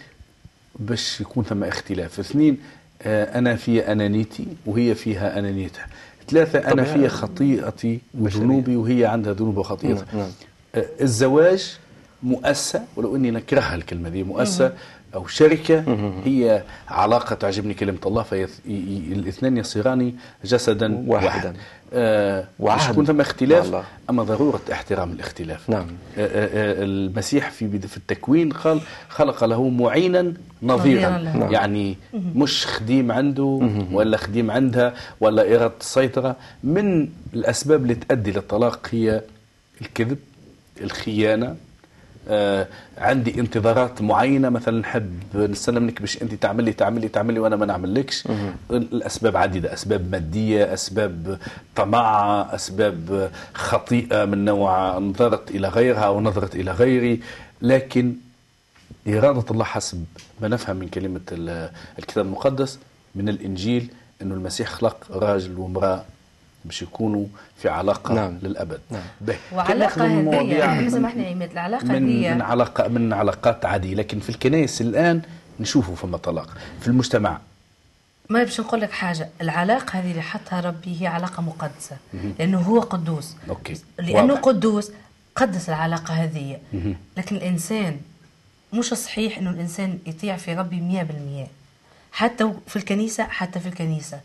باش 0.79 1.21
يكون 1.21 1.45
ثم 1.45 1.65
اختلاف. 1.65 2.21
اثنين 2.21 2.59
آه، 3.03 3.39
أنا 3.39 3.57
في 3.57 3.93
أنانيتي 3.93 4.47
وهي 4.67 4.95
فيها 4.95 5.39
أنانيتها. 5.39 5.87
ثلاثة 6.29 6.59
أنا 6.59 6.85
في 6.85 7.09
خطيئتي 7.09 8.01
وذنوبي 8.15 8.77
وهي 8.77 9.07
عندها 9.07 9.33
ذنوب 9.33 9.57
وخطيئتها. 9.57 10.05
نعم. 10.13 10.21
نعم. 10.21 10.31
آه، 10.75 10.87
الزواج 11.01 11.79
مؤسسة 12.23 12.83
ولو 12.97 13.17
أني 13.17 13.31
نكرهها 13.31 13.75
الكلمة 13.75 14.09
دي 14.09 14.23
مؤسسة 14.23 14.73
أو 15.15 15.27
شركة 15.27 15.85
هي 16.25 16.63
علاقة 16.89 17.35
تعجبني 17.35 17.75
كلمة 17.75 17.99
الله 18.07 18.23
فالاثنان 18.23 19.57
يصيران 19.57 20.13
جسدا 20.45 21.05
واحدا. 21.07 21.55
آه 21.93 22.45
وعهد 22.59 22.91
يكون 22.91 23.07
ثم 23.07 23.21
اختلاف 23.21 23.85
أما 24.11 24.23
ضرورة 24.23 24.61
احترام 24.73 25.13
الاختلاف. 25.13 25.71
نعم. 25.71 25.87
آه 26.19 26.27
آه 26.27 26.85
المسيح 26.85 27.51
في 27.51 27.79
في 27.79 27.97
التكوين 27.97 28.53
قال 28.53 28.81
خلق 29.09 29.45
له 29.45 29.69
معينا 29.69 30.33
نظيرا. 30.63 31.11
نعم. 31.19 31.53
يعني 31.53 31.97
مش 32.35 32.67
خديم 32.67 33.13
عنده 33.13 33.71
ولا 33.93 34.17
خديم 34.17 34.51
عندها 34.51 34.95
ولا 35.21 35.43
إرادة 35.55 35.75
السيطرة. 35.81 36.37
من 36.65 37.09
الأسباب 37.35 37.83
اللي 37.83 37.95
تؤدي 37.95 38.31
للطلاق 38.31 38.89
هي 38.91 39.23
الكذب 39.81 40.19
الخيانة. 40.81 41.47
آه 41.47 41.68
عندي 42.99 43.41
انتظارات 43.41 44.03
معينة 44.03 44.49
مثلا 44.49 44.81
نحب 44.81 45.21
نستنى 45.35 45.81
منك 45.81 46.01
باش 46.01 46.23
أنت 46.23 46.35
تعملي 46.35 46.73
تعملي 46.73 47.09
تعملي 47.09 47.39
وأنا 47.39 47.57
ما 47.57 47.67
نعملكش. 47.67 48.29
الأسباب 48.71 49.37
عديدة 49.37 49.73
أسباب 49.73 50.11
مادية 50.11 50.75
أسباب 50.75 51.39
طمع 51.77 52.41
أسباب 52.55 53.31
خطيئة 53.55 54.25
من 54.25 54.45
نوع 54.45 54.99
نظرت 54.99 55.51
إلى 55.51 55.69
غيرها 55.69 56.09
ونظرت 56.09 56.55
إلى 56.57 56.71
غيري. 56.71 57.21
لكن 57.63 58.15
إرادة 59.09 59.45
الله 59.51 59.65
حسب 59.65 60.05
ما 60.41 60.49
نفهم 60.49 60.77
من 60.77 60.89
كلمة 60.89 61.21
الكتاب 61.99 62.25
المقدس 62.25 62.79
من 63.15 63.29
الإنجيل 63.29 63.91
انه 64.23 64.35
المسيح 64.35 64.69
خلق 64.69 64.97
راجل 65.11 65.59
وامرأة. 65.59 66.05
باش 66.69 66.83
يكونوا 66.83 67.27
في 67.57 67.69
علاقة 67.69 68.15
نعم. 68.15 68.39
للأبد. 68.43 68.81
نعم. 68.91 69.37
وعلاقة 69.53 70.07
هذه 70.07 70.89
سامحني 70.89 71.27
عماد 71.27 71.51
العلاقة 71.51 71.85
من 71.85 72.35
من 72.35 72.43
علاقه 72.43 72.89
من 72.89 73.13
علاقات 73.13 73.65
عادية. 73.65 73.95
لكن 73.95 74.21
في 74.21 74.29
الكنائس 74.29 74.81
الآن 74.81 75.23
نشوفوا 75.61 75.97
فما 75.97 76.17
طلاق 76.17 76.57
في 76.81 76.89
المجتمع. 76.89 77.39
ما 78.31 78.45
باش 78.45 78.61
نقول 78.61 78.81
لك 78.81 78.91
حاجة. 78.91 79.29
العلاقة 79.41 79.99
هذه 79.99 80.11
اللي 80.11 80.23
حطها 80.23 80.61
ربي 80.61 81.03
هي 81.03 81.07
علاقة 81.07 81.43
مقدسة. 81.43 81.97
لأنه 82.39 82.59
هو 82.59 82.81
قدوس. 82.81 83.37
أوكي. 83.49 83.75
لأنه 83.99 84.33
واضح. 84.33 84.41
قدوس 84.41 84.91
قدس 85.37 85.69
العلاقة 85.69 86.15
هذه. 86.15 86.59
لكن 87.17 87.37
الإنسان 87.37 87.97
مش 88.73 88.95
صحيح 88.95 89.39
إنه 89.39 89.51
الإنسان 89.51 89.99
يطيع 90.07 90.37
في 90.37 90.55
ربي 90.55 90.81
100% 90.81 91.49
حتى 92.13 92.53
في 92.67 92.77
الكنيسة 92.77 93.25
حتى 93.25 93.61
في 93.61 93.69
الكنيسة. 93.69 94.21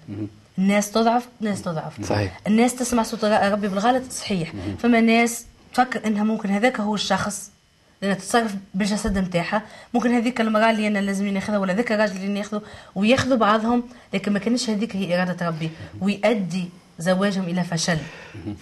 الناس 0.58 0.92
تضعف 0.92 1.28
ناس 1.42 1.62
تضعف. 1.62 2.06
صحيح. 2.06 2.40
الناس 2.48 2.76
تسمع 2.76 3.04
صوت 3.04 3.26
ربي 3.26 3.68
بالغلط 3.68 4.12
صحيح. 4.12 4.54
فما 4.80 5.02
ناس 5.02 5.46
تفكر 5.74 6.08
إنها 6.08 6.24
ممكن 6.24 6.50
هذاك 6.50 6.80
هو 6.80 6.96
الشخص 6.96 7.52
لانها 8.02 8.16
تتصرف 8.18 8.56
بالجسد 8.74 9.18
نتاعها. 9.18 9.62
ممكن 9.94 10.12
هذيك 10.12 10.42
المرأة 10.42 10.72
اللي 10.72 10.88
أنا 10.88 11.00
لازم 11.00 11.28
ناخذها 11.28 11.58
ولا 11.58 11.74
ذاك 11.74 11.92
الراجل 11.92 12.16
اللي 12.16 12.28
ناخذه 12.28 12.62
وياخذوا 12.96 13.38
بعضهم 13.38 13.84
لكن 14.14 14.34
ما 14.34 14.40
كانش 14.40 14.70
هذيك 14.70 14.96
هي 14.96 15.22
إرادة 15.22 15.48
ربي. 15.48 15.72
ويؤدي 16.02 16.70
زواجهم 17.00 17.44
إلى 17.44 17.64
فشل. 17.64 17.98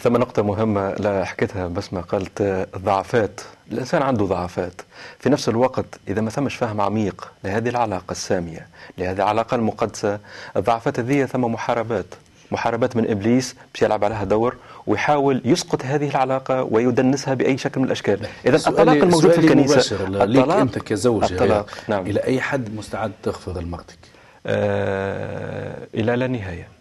ثم 0.01 0.17
نقطة 0.17 0.41
مهمة 0.41 0.91
لا 0.93 1.25
حكيتها 1.25 1.67
بس 1.67 1.93
ما 1.93 2.01
قالت 2.01 2.41
الضعفات 2.75 3.41
الإنسان 3.71 4.01
عنده 4.01 4.25
ضعفات. 4.25 4.81
في 5.19 5.29
نفس 5.29 5.49
الوقت 5.49 5.85
إذا 6.07 6.21
ما 6.21 6.29
ثمش 6.29 6.55
فهم 6.55 6.81
عميق 6.81 7.31
لهذه 7.43 7.69
العلاقة 7.69 8.11
السامية 8.11 8.67
لهذه 8.97 9.15
العلاقة 9.17 9.55
المقدسة 9.55 10.19
الضعفات 10.57 10.99
هذه 10.99 11.25
ثم 11.25 11.41
محاربات. 11.41 12.05
محاربات 12.51 12.95
من 12.95 13.11
إبليس 13.11 13.55
باش 13.73 13.81
يلعب 13.81 14.03
عليها 14.03 14.23
دور 14.23 14.55
ويحاول 14.87 15.41
يسقط 15.45 15.85
هذه 15.85 16.09
العلاقة 16.09 16.63
ويدنسها 16.63 17.33
بأي 17.33 17.57
شكل 17.57 17.79
من 17.81 17.87
الأشكال. 17.87 18.27
إذا 18.45 18.55
الطلاق 18.55 18.95
الموجود 18.95 19.31
في 19.31 19.39
الكنيسة. 19.39 19.95
الطلاق 20.05 20.57
أنت 20.57 20.79
كزوج 20.79 21.31
الطلاق 21.31 21.69
نعم. 21.87 22.05
إلى 22.07 22.23
أي 22.23 22.41
حد 22.41 22.75
مستعد 22.75 23.11
تغفر 23.23 23.61
لمرتك 23.61 23.97
آه 24.45 25.87
إلى 25.95 26.15
لا 26.15 26.27
نهاية. 26.27 26.80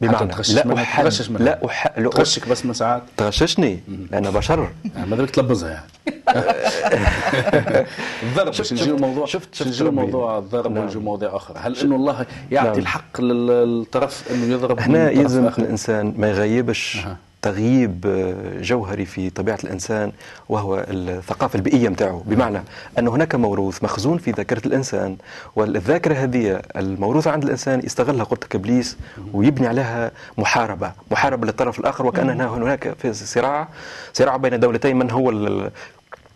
بمعنى 0.00 0.16
لا 0.54 0.74
أحد 0.82 1.04
تغشش 1.04 1.30
منها؟ 1.30 1.58
لا 1.96 2.08
تغشك 2.10 2.48
بس 2.48 2.66
من 2.66 2.72
ساعات؟ 2.72 3.02
تغششني؟ 3.16 3.80
أنا 4.12 4.30
بشر. 4.30 4.70
يعني 4.94 5.10
ما 5.10 5.16
بدك 5.16 5.30
تلبزها 5.30 5.70
يعني. 5.70 5.90
الضرب. 8.22 8.46
باش 8.46 8.72
نجيو 8.72 8.96
موضوع 8.96 9.26
شفت 9.26 9.54
شفت 9.54 9.68
نجيو 9.68 9.90
موضوع 9.90 10.38
الضرب 10.38 10.72
نعم. 10.72 10.82
ونجيو 10.82 11.00
مواضيع 11.00 11.36
أخرى 11.36 11.58
هل 11.58 11.78
إنه 11.78 11.96
الله 11.96 12.26
يعطي 12.50 12.68
نعم. 12.68 12.78
الحق 12.78 13.20
للطرف 13.20 14.24
إنه 14.30 14.52
يضرب 14.54 14.80
هنا 14.80 15.10
يلزم 15.10 15.46
الإنسان 15.46 16.14
ما 16.18 16.30
يغيبش. 16.30 16.98
تغييب 17.42 18.00
جوهري 18.62 19.04
في 19.04 19.30
طبيعة 19.30 19.58
الإنسان 19.64 20.12
وهو 20.48 20.86
الثقافة 20.88 21.56
البيئية 21.56 21.88
متاعه. 21.88 22.22
بمعنى 22.26 22.62
أن 22.98 23.08
هناك 23.08 23.34
موروث 23.34 23.84
مخزون 23.84 24.18
في 24.18 24.30
ذاكرة 24.30 24.66
الإنسان 24.66 25.16
والذاكرة 25.56 26.14
هذه 26.14 26.62
الموروثة 26.76 27.30
عند 27.30 27.42
الإنسان 27.44 27.80
يستغلها 27.84 28.24
قلت 28.24 28.54
إبليس 28.54 28.96
ويبني 29.32 29.66
عليها 29.66 30.10
محاربة. 30.38 30.92
محاربة 31.10 31.46
للطرف 31.46 31.80
الآخر 31.80 32.06
وكأن 32.06 32.40
هناك 32.40 32.94
في 32.98 33.12
صراع 33.12 33.68
صراع 34.12 34.36
بين 34.36 34.60
دولتين 34.60 34.96
من 34.96 35.10
هو 35.10 35.30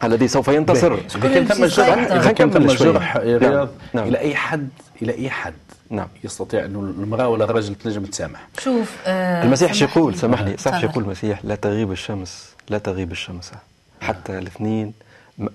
الذي 0.05 0.29
سوف 0.29 0.49
ينتصر. 0.49 0.95
لكن 0.95 1.45
ثم 1.45 1.65
الجرح 1.65 2.31
كان 2.31 2.51
ثم 2.51 2.63
الجرح 2.63 3.17
يا 3.17 3.39
رياض 3.39 3.69
نعم. 3.93 4.09
إلى 4.09 4.19
أي 4.19 4.35
حد؟ 4.35 4.69
إلى 5.03 5.15
أي 5.15 5.31
حد؟ 5.31 5.55
نعم. 5.91 6.09
يستطيع 6.25 6.65
انه 6.65 6.81
المرأة 6.81 7.29
ولا 7.29 7.45
الرجل 7.45 7.75
تنجم 7.75 8.05
تسامح. 8.05 8.49
شوف 8.59 8.97
آه 9.07 9.43
المسيح 9.43 9.75
شو 9.75 9.85
يقول 9.85 10.15
سامحني 10.15 10.57
صح 10.57 10.85
يقول 10.85 11.05
المسيح 11.05 11.45
لا 11.45 11.55
تغيب 11.55 11.93
الشمس 11.93 12.55
لا 12.69 12.79
تغيب 12.79 13.13
الشمس. 13.13 13.53
حتى 14.01 14.39
الاثنين 14.39 14.93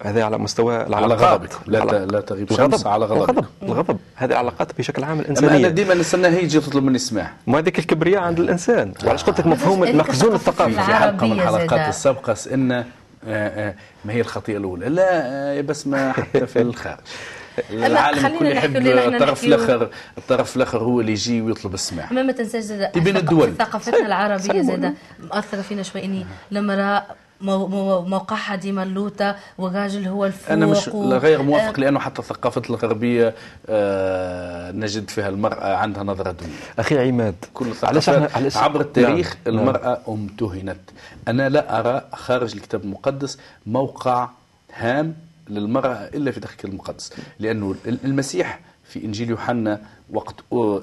هذا 0.03 0.23
على 0.23 0.37
مستوى 0.37 0.87
العلاقات. 0.87 1.23
على 1.23 1.33
غضبك. 1.33 1.49
لا, 1.67 1.81
على 1.81 2.07
لا 2.11 2.21
تغيب 2.21 2.53
شمس 2.53 2.87
على 2.87 3.05
غضبك. 3.05 3.29
الغضب 3.29 3.45
الغضب. 3.63 3.97
هذه 4.15 4.31
العلاقات 4.31 4.77
بشكل 4.77 5.03
عام 5.03 5.19
الإنسانية. 5.19 5.57
أنا 5.57 5.69
ديما 5.69 5.93
نستنى 5.93 6.27
هي 6.27 6.41
تجي 6.41 6.59
تطلب 6.59 6.83
مني 6.83 6.95
السماح 6.95 7.33
ما 7.47 7.59
هذيك 7.59 7.79
الكبرياء 7.79 8.21
عند 8.21 8.39
الإنسان. 8.39 8.93
وعلاش 9.05 9.23
قلت 9.23 9.39
لك 9.39 9.47
مفهوم 9.47 9.83
المخزون 9.83 10.33
الثقافي؟ 10.35 10.73
في 10.73 10.81
حلقة 10.81 11.27
من 11.27 11.31
الحلقات 11.31 11.89
السابقة 11.89 12.33
سالنا 12.33 12.85
ما 14.05 14.13
هي 14.13 14.21
الخطيئة 14.21 14.57
الأولى؟ 14.57 14.89
لا 14.89 15.61
بس 15.61 15.87
ما 15.87 16.11
حتى 16.11 16.47
في 16.47 16.61
الخارج. 16.61 16.99
العالم 17.71 18.25
الكل 18.25 18.45
يحب 18.45 18.77
الطرف 18.77 19.43
الآخر. 19.43 19.89
الطرف 20.17 20.55
الآخر 20.55 20.77
هو 20.77 21.01
اللي 21.01 21.11
يجي 21.11 21.41
ويطلب 21.41 21.73
السماح 21.73 22.11
ما 22.11 22.23
ما 22.23 22.31
تنساش 22.31 22.63
زاد 22.63 22.97
بين 22.99 23.17
الدول. 23.17 23.53
ثقافتنا 23.55 24.05
العربية 24.11 24.61
زاد 24.61 24.93
مؤثرة 25.19 25.61
فينا 25.61 25.83
شوي. 25.83 26.05
إني 26.05 26.25
المراه 26.51 27.05
موقعها 27.41 28.55
ديما 28.55 28.83
اللوطه 28.83 29.35
والراجل 29.57 30.07
هو 30.07 30.25
الفوق 30.25 30.51
أنا 30.51 30.65
مش 30.65 30.87
و... 30.87 31.13
غير 31.13 31.41
موافق 31.41 31.77
آه. 31.77 31.79
لأنه 31.79 31.99
حتى 31.99 32.21
الثقافه 32.21 32.61
الغربية 32.69 33.35
آه 33.69 34.71
نجد 34.71 35.09
فيها 35.09 35.29
المرأة 35.29 35.75
عندها 35.75 36.03
نظرة 36.03 36.31
دونيه 36.31 36.53
أخي 36.79 37.07
عماد 37.07 37.35
كل 37.53 37.65
علاش 37.83 38.09
عبر 38.57 38.81
التاريخ 38.81 39.35
نعم. 39.45 39.59
المرأة 39.59 40.01
امتهنت 40.07 40.79
أنا 41.27 41.49
لا 41.49 41.79
أرى 41.79 42.01
خارج 42.13 42.55
الكتاب 42.55 42.83
المقدس 42.83 43.37
موقع 43.65 44.29
هام 44.73 45.15
للمرأة 45.49 46.09
إلا 46.13 46.31
في 46.31 46.37
الكتاب 46.37 46.71
المقدس. 46.71 47.13
لأنه 47.39 47.75
المسيح 47.87 48.59
في 48.83 49.05
إنجيل 49.05 49.29
يوحنا 49.29 49.81
وقت 50.13 50.35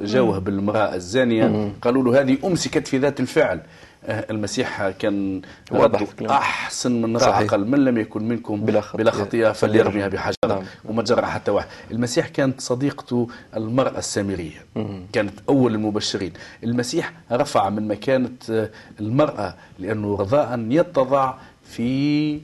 جاوه 0.03 0.39
بالمرأة 0.39 0.95
الزانية 0.95 1.73
قالوا 1.83 2.05
له 2.05 2.21
هذه 2.21 2.39
أمسكت 2.45 2.89
في 2.89 2.99
ذات 2.99 3.21
الفعل. 3.21 3.61
المسيح 4.09 4.89
كان 4.89 5.43
واضح 5.71 6.07
أحسن 6.31 7.03
من 7.03 7.17
راى 7.17 7.47
أقل. 7.47 7.67
من 7.67 7.85
لم 7.85 7.99
يكن 7.99 8.29
منكم 8.29 8.61
بلا 8.61 8.81
خطيئة, 8.81 9.03
بلا 9.03 9.11
خطيئة 9.11 9.53
فليرميها 9.53 10.09
بحجر 10.09 10.37
نعم. 10.49 10.63
وما 10.85 11.03
جرى 11.03 11.27
حتى 11.27 11.51
واحد. 11.51 11.69
المسيح 11.91 12.29
كانت 12.29 12.61
صديقته 12.61 13.29
المرأة 13.57 13.99
السامرية. 13.99 14.65
كانت 15.13 15.33
أول 15.49 15.75
المبشرين. 15.75 16.33
المسيح 16.65 17.13
رفع 17.33 17.71
من 17.71 17.89
مكانة 17.89 18.69
المرأة 19.01 19.55
لأنه 19.79 20.17
رضاء 20.17 20.67
يتضع 20.71 21.35
في 21.65 22.41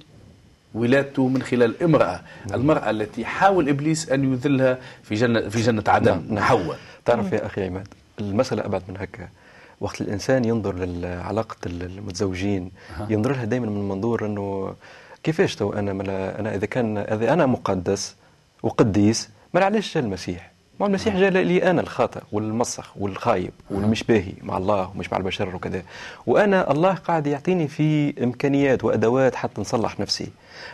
ولادته 0.74 1.28
من 1.28 1.42
خلال 1.42 1.82
امرأة 1.82 2.20
نعم. 2.50 2.60
المرأة 2.60 2.90
التي 2.90 3.24
حاول 3.24 3.68
إبليس 3.68 4.10
أن 4.10 4.32
يذلها 4.32 4.78
في 5.02 5.14
جنة, 5.14 5.48
في 5.48 5.60
جنة 5.60 5.84
عدن 5.88 6.10
نعم. 6.10 6.34
نعم. 6.34 6.44
حواء 6.44 6.78
تعرف 7.04 7.32
يا 7.32 7.46
أخي 7.46 7.66
عماد 7.66 7.88
المسألة 8.20 8.64
أبعد 8.64 8.82
من 8.88 8.96
هكا 8.96 9.28
وقت 9.80 10.00
الإنسان 10.00 10.44
ينظر 10.44 10.74
لعلاقة 10.74 11.56
المتزوجين 11.66 12.70
ينظر 13.10 13.32
لها 13.32 13.44
دائما 13.44 13.66
من 13.66 13.88
منظور 13.88 14.26
أنه 14.26 14.74
كيفاش 15.22 15.56
تو 15.56 15.72
أنا 15.72 15.90
أنا 16.38 16.54
إذا 16.54 16.66
كان 16.66 16.98
إذا 16.98 17.32
أنا 17.32 17.46
مقدس 17.46 18.16
وقديس 18.62 19.30
ما 19.54 19.64
علاش 19.64 19.96
المسيح 19.96 20.51
المسيح 20.86 21.16
جاء 21.16 21.30
لي 21.30 21.70
أنا 21.70 21.80
الخاطئ 21.80 22.20
والمسخ 22.32 22.92
والخايب 22.96 23.50
والمش 23.70 24.02
باهي 24.02 24.32
مع 24.42 24.56
الله 24.56 24.90
ومش 24.94 25.12
مع 25.12 25.18
البشر 25.18 25.56
وكذا. 25.56 25.82
وأنا 26.26 26.70
الله 26.70 26.94
قاعد 26.94 27.26
يعطيني 27.26 27.68
في 27.68 28.14
إمكانيات 28.24 28.84
وأدوات 28.84 29.34
حتى 29.34 29.60
نصلح 29.60 30.00
نفسي. 30.00 30.28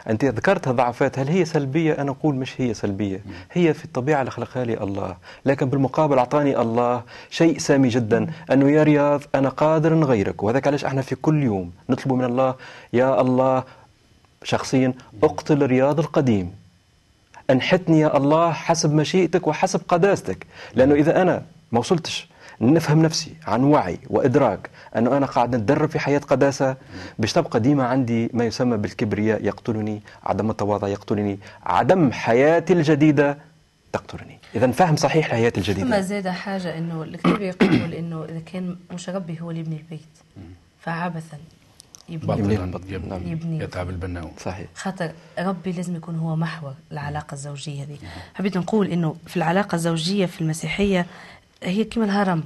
أنت 0.09 0.25
ذكرت 0.25 0.69
ضعفات 0.69 1.19
هل 1.19 1.29
هي 1.29 1.45
سلبية؟ 1.45 1.93
أنا 1.93 2.11
أقول 2.11 2.35
مش 2.35 2.61
هي 2.61 2.75
سلبية. 2.75 3.21
هي 3.53 3.75
في 3.75 3.85
الطبيعة 3.85 4.21
اللي 4.21 4.31
خلقها 4.31 4.65
لي 4.65 4.83
الله. 4.83 5.17
لكن 5.47 5.69
بالمقابل 5.69 6.19
أعطاني 6.19 6.61
الله 6.61 7.03
شيء 7.31 7.59
سامي 7.59 7.89
جدا 7.89 8.27
أنه 8.53 8.71
يا 8.71 8.83
رياض 8.83 9.21
أنا 9.35 9.49
قادر 9.49 9.95
نغيرك 9.95 10.43
وهذاك 10.43 10.67
علاش 10.67 10.85
إحنا 10.85 11.03
في 11.03 11.15
كل 11.15 11.43
يوم 11.43 11.73
نطلب 11.91 12.13
من 12.13 12.25
الله 12.25 12.55
يا 12.93 13.21
الله 13.21 13.63
شخصيا 14.43 14.95
أقتل 15.23 15.67
رياض 15.67 15.99
القديم. 15.99 16.53
أنحتني 17.51 18.01
يا 18.01 18.17
الله 18.17 18.53
حسب 18.53 18.95
مشيئتك 18.95 19.47
وحسب 19.47 19.81
قداستك 19.89 20.47
لأنه 20.75 20.95
إذا 20.95 21.23
أنا 21.23 21.43
ما 21.73 21.79
وصلتش 21.79 22.29
نفهم 22.61 23.03
نفسي 23.03 23.35
عن 23.47 23.65
وعي 23.65 23.99
وإدراك 24.11 24.71
أنه 24.97 25.17
أنا 25.17 25.27
قاعد 25.27 25.57
نتدرب 25.57 25.91
في 25.91 25.99
حياة 25.99 26.19
قداسة 26.19 26.77
باش 27.19 27.33
تبقى 27.33 27.61
ديما 27.61 27.87
عندي 27.87 28.31
ما 28.33 28.45
يسمى 28.45 28.77
بالكبرياء 28.77 29.45
يقتلني 29.45 30.01
عدم 30.25 30.51
التواضع 30.51 30.89
يقتلني 30.89 31.39
عدم 31.67 32.13
حياتي 32.13 32.73
الجديدة 32.73 33.39
تقتلني. 33.93 34.39
إذا 34.55 34.71
فهم 34.71 34.97
صحيح 34.97 35.27
الحياة 35.27 35.53
الجديدة. 35.57 36.01
ثم 36.01 36.01
زاد 36.01 36.29
حاجة 36.29 36.79
أنه 36.79 37.03
الكتاب 37.03 37.41
يقول 37.41 37.93
أنه 37.93 38.25
إذا 38.25 38.41
كان 38.53 38.77
مش 38.95 39.09
ربي 39.09 39.41
هو 39.41 39.51
اللي 39.51 39.61
يبني 39.61 39.77
البيت 39.77 40.09
فعبثا. 40.81 41.39
يبني. 42.09 42.55
يبني, 42.55 42.81
يبني. 42.89 43.31
يبني. 43.31 43.65
يتعب 43.65 43.91
البناء 43.91 44.33
صحيح. 44.39 44.67
خاطر 44.75 45.13
ربي 45.39 45.73
لازم 45.73 45.97
يكون 45.97 46.17
هو 46.17 46.37
محور 46.37 46.75
العلاقة 46.93 47.35
الزوجية 47.35 47.83
هذه. 47.83 47.99
حبيت 48.35 48.57
نقول 48.59 48.87
إنه 48.87 49.17
في 49.27 49.37
العلاقة 49.37 49.75
الزوجية 49.75 50.27
في 50.27 50.41
المسيحية 50.41 51.07
هي 51.63 51.85
كما 51.85 52.05
الهرم. 52.05 52.45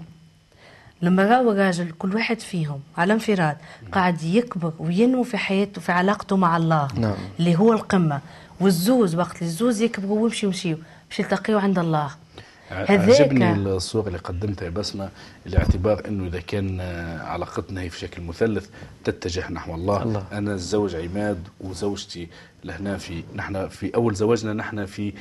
لما 1.03 1.27
راوا 1.27 1.53
الراجل 1.53 1.91
كل 1.99 2.15
واحد 2.15 2.41
فيهم 2.41 2.81
على 2.97 3.13
انفراد 3.13 3.57
قاعد 3.93 4.23
يكبر 4.23 4.73
وينمو 4.79 5.23
في 5.23 5.37
حياته 5.37 5.81
في 5.81 5.93
علاقته 5.93 6.37
مع 6.37 6.57
الله 6.57 6.89
نعم. 6.95 7.15
اللي 7.39 7.57
هو 7.57 7.73
القمة. 7.73 8.21
والزوز 8.61 9.15
وقت 9.15 9.37
اللي 9.37 9.47
الزوز 9.47 9.81
يكبروا 9.83 10.21
ويمشي 10.21 10.47
يمشيوا 10.47 10.79
باش 11.09 11.19
يلتقيوا 11.19 11.61
عند 11.61 11.79
الله. 11.79 12.11
عجبني 12.73 13.53
الصورة 13.53 14.07
اللي 14.07 14.19
قدمتها 14.19 14.65
يا 14.65 14.71
بسمة 14.71 15.09
لاعتبار 15.47 16.03
إنه 16.09 16.27
إذا 16.27 16.41
كان 16.41 16.81
علاقتنا 17.21 17.81
هي 17.81 17.91
في 17.91 17.99
شكل 17.99 18.23
مثلث 18.23 18.69
تتجه 19.05 19.53
نحو 19.53 19.75
الله, 19.75 20.03
الله. 20.03 20.25
أنا 20.33 20.55
الزوج 20.55 20.97
عماد 20.97 21.49
وزوجتي 21.61 22.29
لهنا 22.65 22.99
في 22.99 23.23
نحن 23.35 23.69
في 23.69 23.95
أول 23.95 24.15
زواجنا 24.15 24.53
نحن 24.53 24.87
في 24.87 25.13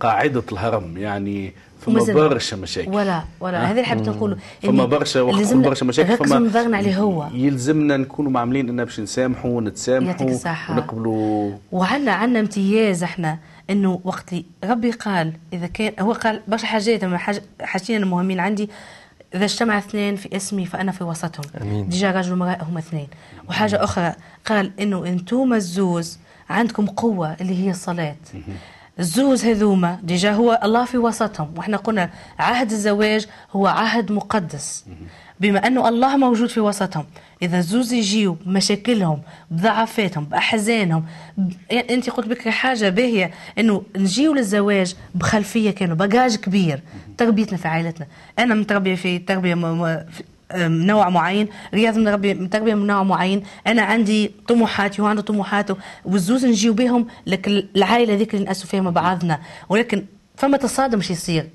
قاعدة 0.00 0.42
الهرم. 0.52 0.98
يعني 0.98 1.54
فما 1.80 2.04
برشا 2.04 2.56
مشاكل. 2.56 2.90
ولا 2.90 3.22
ولا. 3.40 3.64
هذا 3.64 3.70
اللي 3.70 3.84
حبيت 3.84 4.08
نقوله 4.08 4.36
فما 4.62 4.84
برشا 4.84 5.20
وقت 5.20 5.54
برشا 5.54 5.84
مشاكل. 5.84 6.28
فما 6.28 6.76
عليه 6.76 6.98
هو. 6.98 7.26
يلزمنا 7.32 7.96
نكونوا 7.96 8.30
معاملين 8.30 8.68
اننا 8.68 8.84
باش 8.84 9.00
نسامحوا 9.00 9.50
ونتسامحوا 9.50 10.38
ونقبلوا. 10.70 11.52
وعندنا 11.72 12.12
عندنا 12.12 12.40
امتياز 12.40 13.02
إحنا 13.02 13.38
إنه 13.70 14.00
وقت 14.04 14.32
اللي 14.32 14.44
ربي 14.64 14.90
قال 14.90 15.32
إذا 15.52 15.66
كان 15.66 15.92
هو 16.00 16.12
قال 16.12 16.40
برشا 16.48 16.66
حاجات 16.66 17.04
أما 17.04 17.18
حاجتين 17.60 18.02
المهمين 18.02 18.40
عندي. 18.40 18.70
إذا 19.34 19.44
اجتمع 19.44 19.78
اثنين 19.78 20.16
في 20.16 20.36
اسمي 20.36 20.66
فأنا 20.66 20.92
في 20.92 21.04
وسطهم. 21.04 21.44
أمين. 21.62 21.88
déjà 21.88 22.10
رجل 22.10 22.32
ومرأة 22.32 22.62
هما 22.62 22.78
اثنين. 22.78 23.08
وحاجة 23.48 23.84
أخرى 23.84 24.12
قال 24.46 24.72
إنه 24.80 25.06
أنتم 25.06 25.54
الزوز 25.54 26.18
عندكم 26.50 26.86
قوة 26.86 27.36
اللي 27.40 27.64
هي 27.64 27.70
الصلاة. 27.70 28.16
الزوز 28.98 29.44
هذوما 29.44 29.98
déjà 30.02 30.32
هو 30.32 30.60
الله 30.64 30.84
في 30.84 30.98
وسطهم. 30.98 31.54
وإحنا 31.56 31.76
قلنا 31.76 32.10
عهد 32.38 32.70
الزواج 32.72 33.26
هو 33.52 33.66
عهد 33.66 34.12
مقدس. 34.12 34.84
بما 35.40 35.66
أنه 35.66 35.88
الله 35.88 36.16
موجود 36.16 36.48
في 36.48 36.60
وسطهم. 36.60 37.04
إذا 37.42 37.58
الزوز 37.58 37.92
يجيو 37.92 38.32
بمشاكلهم 38.32 39.22
بضعفاتهم 39.50 40.24
بأحزانهم 40.24 41.04
ب... 41.36 41.52
يعني 41.70 41.94
أنت 41.94 42.10
قلت 42.10 42.26
بك 42.26 42.48
حاجة 42.48 42.88
باهية 42.88 43.30
إنه 43.58 43.82
نجيو 43.96 44.34
للزواج 44.34 44.94
بخلفية 45.14 45.70
كانوا 45.70 45.96
باجاج 45.96 46.36
كبير. 46.36 46.80
تربيتنا 47.18 47.58
في 47.58 47.68
عائلتنا. 47.68 48.06
أنا 48.38 48.54
متربية 48.54 48.94
في 48.94 49.18
تربية 49.18 49.54
م... 49.54 50.04
في 50.52 50.68
نوع 50.68 51.08
معين. 51.08 51.48
رياض 51.74 51.98
من 51.98 52.50
تربية 52.50 52.74
من 52.74 52.86
نوع 52.86 53.02
معين. 53.02 53.42
أنا 53.66 53.82
عندي 53.82 54.30
طموحاتي 54.48 55.02
وعنده 55.02 55.22
طموحاته 55.22 55.76
والزوز 56.04 56.46
نجيو 56.46 56.72
بهم 56.72 57.06
لك 57.26 57.48
العائلة 57.48 58.14
ذيك 58.14 58.34
اللي 58.34 58.44
نأسوا 58.44 58.68
فيها 58.68 58.80
مع 58.80 58.90
بعضنا. 58.90 59.40
ولكن 59.68 60.04
فما 60.36 60.56
تصادم 60.56 61.00
شي 61.00 61.12
يصير. 61.12 61.48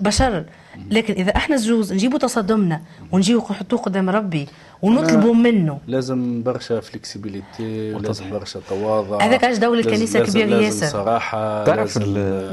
بشر. 0.00 0.44
لكن 0.90 1.14
إذا 1.14 1.36
إحنا 1.36 1.54
الزوز 1.54 1.92
نجيبوا 1.92 2.18
تصادمنا 2.18 2.80
ونجيبوا 3.12 3.42
نحطوه 3.50 3.78
قدام 3.78 4.10
ربي. 4.10 4.48
ونطلبوا 4.84 5.34
منه. 5.34 5.78
لازم 5.86 6.42
برشا 6.42 6.80
فليكسيبيليتي 6.80 7.94
ولازم 7.94 8.30
برشا 8.30 8.60
تواضع. 8.68 9.24
هذاك 9.24 9.44
علاش 9.44 9.58
دور 9.58 9.78
الكنيسه 9.78 10.20
كبير 10.20 10.48
ياسر. 10.48 10.80
لازم 10.80 10.86
صراحة 10.86 11.64
تعرف 11.64 11.98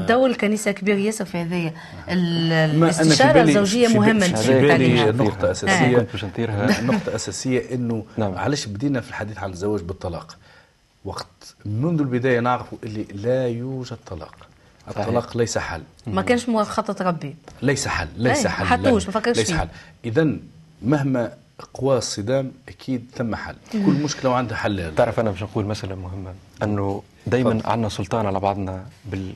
دور 0.08 0.30
الكنيسه 0.30 0.70
كبير 0.70 0.98
ياسر 0.98 1.24
في 1.24 1.38
هذايا. 1.38 1.72
الاستشارة 2.08 3.42
الزوجية 3.42 3.88
مهمة. 3.88 4.26
في 4.26 5.12
نقطة 5.12 5.50
أساسية. 5.50 6.06
نقطة 6.90 7.14
أساسية. 7.14 7.74
إنه 7.74 8.04
نعم. 8.16 8.34
علاش 8.34 8.66
بدينا 8.66 9.00
في 9.00 9.08
الحديث 9.08 9.38
عن 9.38 9.50
الزواج 9.50 9.80
بالطلاق؟ 9.80 10.36
وقت 11.04 11.54
منذ 11.64 12.00
البداية 12.00 12.40
نعرف 12.40 12.66
اللي 12.84 13.06
لا 13.14 13.48
يوجد 13.48 13.96
طلاق. 14.06 14.34
الطلاق 14.88 15.36
ليس 15.36 15.58
حل. 15.58 15.82
ما 16.06 16.22
كانش 16.22 16.48
مخطط 16.48 17.02
ربي. 17.02 17.36
ليس 17.62 17.88
حل 17.88 18.08
ليس 18.16 18.46
حل 18.46 18.66
حطوش 18.66 19.06
ما 19.06 19.12
فكرش 19.12 19.36
ليس 19.36 19.52
حل. 19.52 19.68
اذا 20.04 20.36
مهما 20.82 21.32
قوى 21.74 21.98
الصدام 21.98 22.52
أكيد 22.68 23.10
ثم 23.14 23.34
حل. 23.34 23.54
كل 23.72 24.02
مشكلة 24.04 24.30
وعندها 24.30 24.56
حل 24.56 24.94
تعرف 24.94 25.20
أنا 25.20 25.30
باش 25.30 25.42
نقول 25.42 25.64
مسألة 25.66 25.94
مهمة 25.94 26.34
أنه 26.62 27.02
دائما 27.26 27.60
عندنا 27.64 27.88
سلطان 27.88 28.26
على 28.26 28.40
بعضنا 28.40 28.86
بال... 29.04 29.32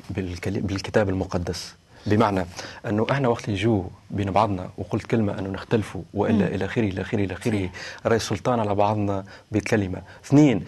بالكتاب 0.46 1.08
المقدس. 1.08 1.74
بمعنى 2.06 2.46
أنه 2.86 3.06
إحنا 3.10 3.28
وقت 3.28 3.44
اللي 3.48 3.56
جو 3.60 3.84
بين 4.10 4.30
بعضنا 4.30 4.70
وقلت 4.78 5.06
كلمة 5.06 5.38
أنه 5.38 5.48
نختلفوا 5.48 6.02
وإلا 6.14 6.46
إلى 6.46 6.64
آخره 6.64 6.82
إلى 6.84 7.00
آخره 7.00 7.24
إلى 7.24 7.34
آخره 7.34 7.70
راي 8.06 8.16
السلطان 8.16 8.60
على 8.60 8.74
بعضنا 8.74 9.24
بكلمة. 9.52 10.02
اثنين 10.26 10.64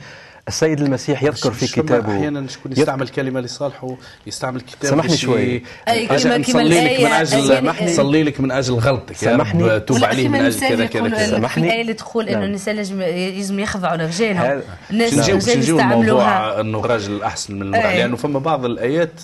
السيد 0.49 0.81
المسيح 0.81 1.23
يذكر 1.23 1.51
في 1.53 1.67
كتابه. 1.67 2.17
أحيانا 2.17 2.49
شكون 2.49 2.73
يستعمل 2.73 3.09
كلمة 3.09 3.41
لصالحه 3.41 3.97
يستعمل 4.27 4.61
كتاب 4.61 4.91
سامحني 4.91 5.17
شوي. 5.17 5.63
نصلي 5.89 6.83
لك 6.83 7.01
من 7.01 7.13
أجل 7.13 7.91
صلي 7.95 8.23
لك 8.23 8.41
من 8.41 8.51
أجل 8.53 8.75
غلطك. 8.75 9.17
سامحني. 9.17 9.81
توب 9.81 10.05
عليه 10.05 10.29
من 10.29 10.41
أجل 10.41 10.61
كذا 10.61 10.87
كذا 10.87 11.09
كذا. 11.09 11.27
سامحني. 11.27 11.67
الايه 11.67 11.81
اللي 11.81 11.95
تقول 11.95 12.29
إنه 12.29 12.39
نعم. 12.39 12.49
النساء 12.49 12.75
لازم 12.75 13.03
لازم 13.03 13.61
يخضعوا 13.61 13.97
لرجالهم 13.97 14.63
الناس 14.91 15.13
الرجال 15.13 15.59
يستعملوها. 15.59 16.61
إنه 16.61 16.79
الراجل 16.81 17.23
أحسن 17.23 17.55
من 17.55 17.63
المرأة. 17.63 17.97
لأنه 17.97 18.17
فما 18.17 18.39
بعض 18.39 18.65
الآيات 18.65 19.21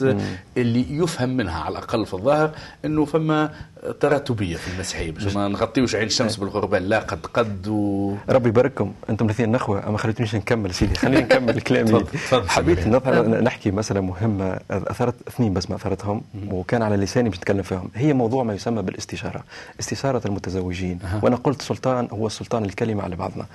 اللي 0.56 0.96
يفهم 0.96 1.28
منها 1.28 1.60
على 1.60 1.72
الأقل 1.72 2.06
في 2.06 2.14
الظاهر 2.14 2.50
إنه 2.84 3.04
فما 3.04 3.50
تراتبية 4.00 4.56
في 4.56 4.74
المسيحية. 4.74 5.10
باش 5.10 5.36
ما 5.36 5.48
نغطيوش 5.48 5.94
عين 5.94 6.06
الشمس 6.06 6.36
بالغربال 6.36 6.88
لا 6.88 6.98
قد 6.98 7.26
قد 7.26 7.68
و... 7.68 8.14
ربي 8.28 8.48
يبارككم. 8.48 8.92
أنتم 9.10 9.24
الاثنين 9.24 9.52
نخوة. 9.52 9.90
ما 9.90 9.98
خليتونيش 9.98 10.34
نكمل 10.34 10.74
سيدي. 10.74 10.94
خليني 10.94 11.22
نكمل 11.22 11.60
كلامي. 11.60 12.04
حبيت 12.46 12.88
نحكي 12.88 13.70
مسألة 13.70 14.00
مهمة. 14.00 14.60
أثرت 14.70 15.14
اثنين 15.28 15.54
بس 15.54 15.70
ما 15.70 15.76
أثرتهم 15.76 16.22
وكان 16.50 16.82
على 16.82 16.96
لساني 16.96 17.28
باش 17.28 17.38
نتكلم 17.38 17.62
فيهم. 17.62 17.90
هي 17.94 18.12
موضوع 18.12 18.42
ما 18.44 18.54
يسمى 18.54 18.82
بالاستشارة. 18.82 19.44
استشارة 19.80 20.22
المتزوجين. 20.26 20.98
أه. 21.02 21.20
وأنا 21.24 21.36
قلت 21.36 21.62
سلطان 21.62 22.08
هو 22.12 22.26
السلطان 22.26 22.64
الكلمة 22.64 23.02
على 23.02 23.16
بعضنا. 23.16 23.46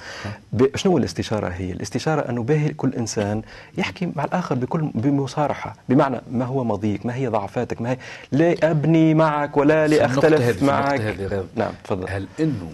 شنو 0.76 0.98
الاستشارة 0.98 1.48
هي؟ 1.48 1.72
الاستشارة 1.72 2.30
انه 2.30 2.44
باهي 2.44 2.70
كل 2.70 2.94
إنسان 2.94 3.42
يحكي 3.78 4.12
مع 4.16 4.24
الآخر 4.24 4.56
بكل 4.56 4.90
بمصارحة. 4.96 5.76
بمعنى 5.90 6.22
ما 6.32 6.46
هو 6.46 6.64
ماضيك 6.90 7.06
ما 7.06 7.16
هي 7.16 7.28
ضعفاتك؟ 7.28 7.82
ما 7.82 7.92
هي 7.92 7.98
لا 8.32 8.72
أبني 8.72 9.14
معك 9.14 9.58
ولا 9.58 9.88
لأختلف 9.88 10.64
معك. 10.64 11.02
هذه 11.02 11.46
نعم 11.56 11.72
تفضل. 11.84 12.10
هل 12.10 12.28
إنه 12.40 12.72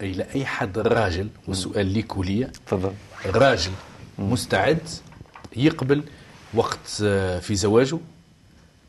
إلى 0.00 0.26
أي 0.34 0.46
حد 0.46 0.78
راجل 0.78 1.28
والسؤال 1.48 1.86
ليك 1.86 2.16
وليا 2.16 2.50
تفضل. 2.66 2.92
راجل 3.26 3.70
مستعد 4.18 4.88
يقبل 5.56 6.02
وقت 6.54 6.86
في 7.40 7.54
زواجه؟ 7.54 7.98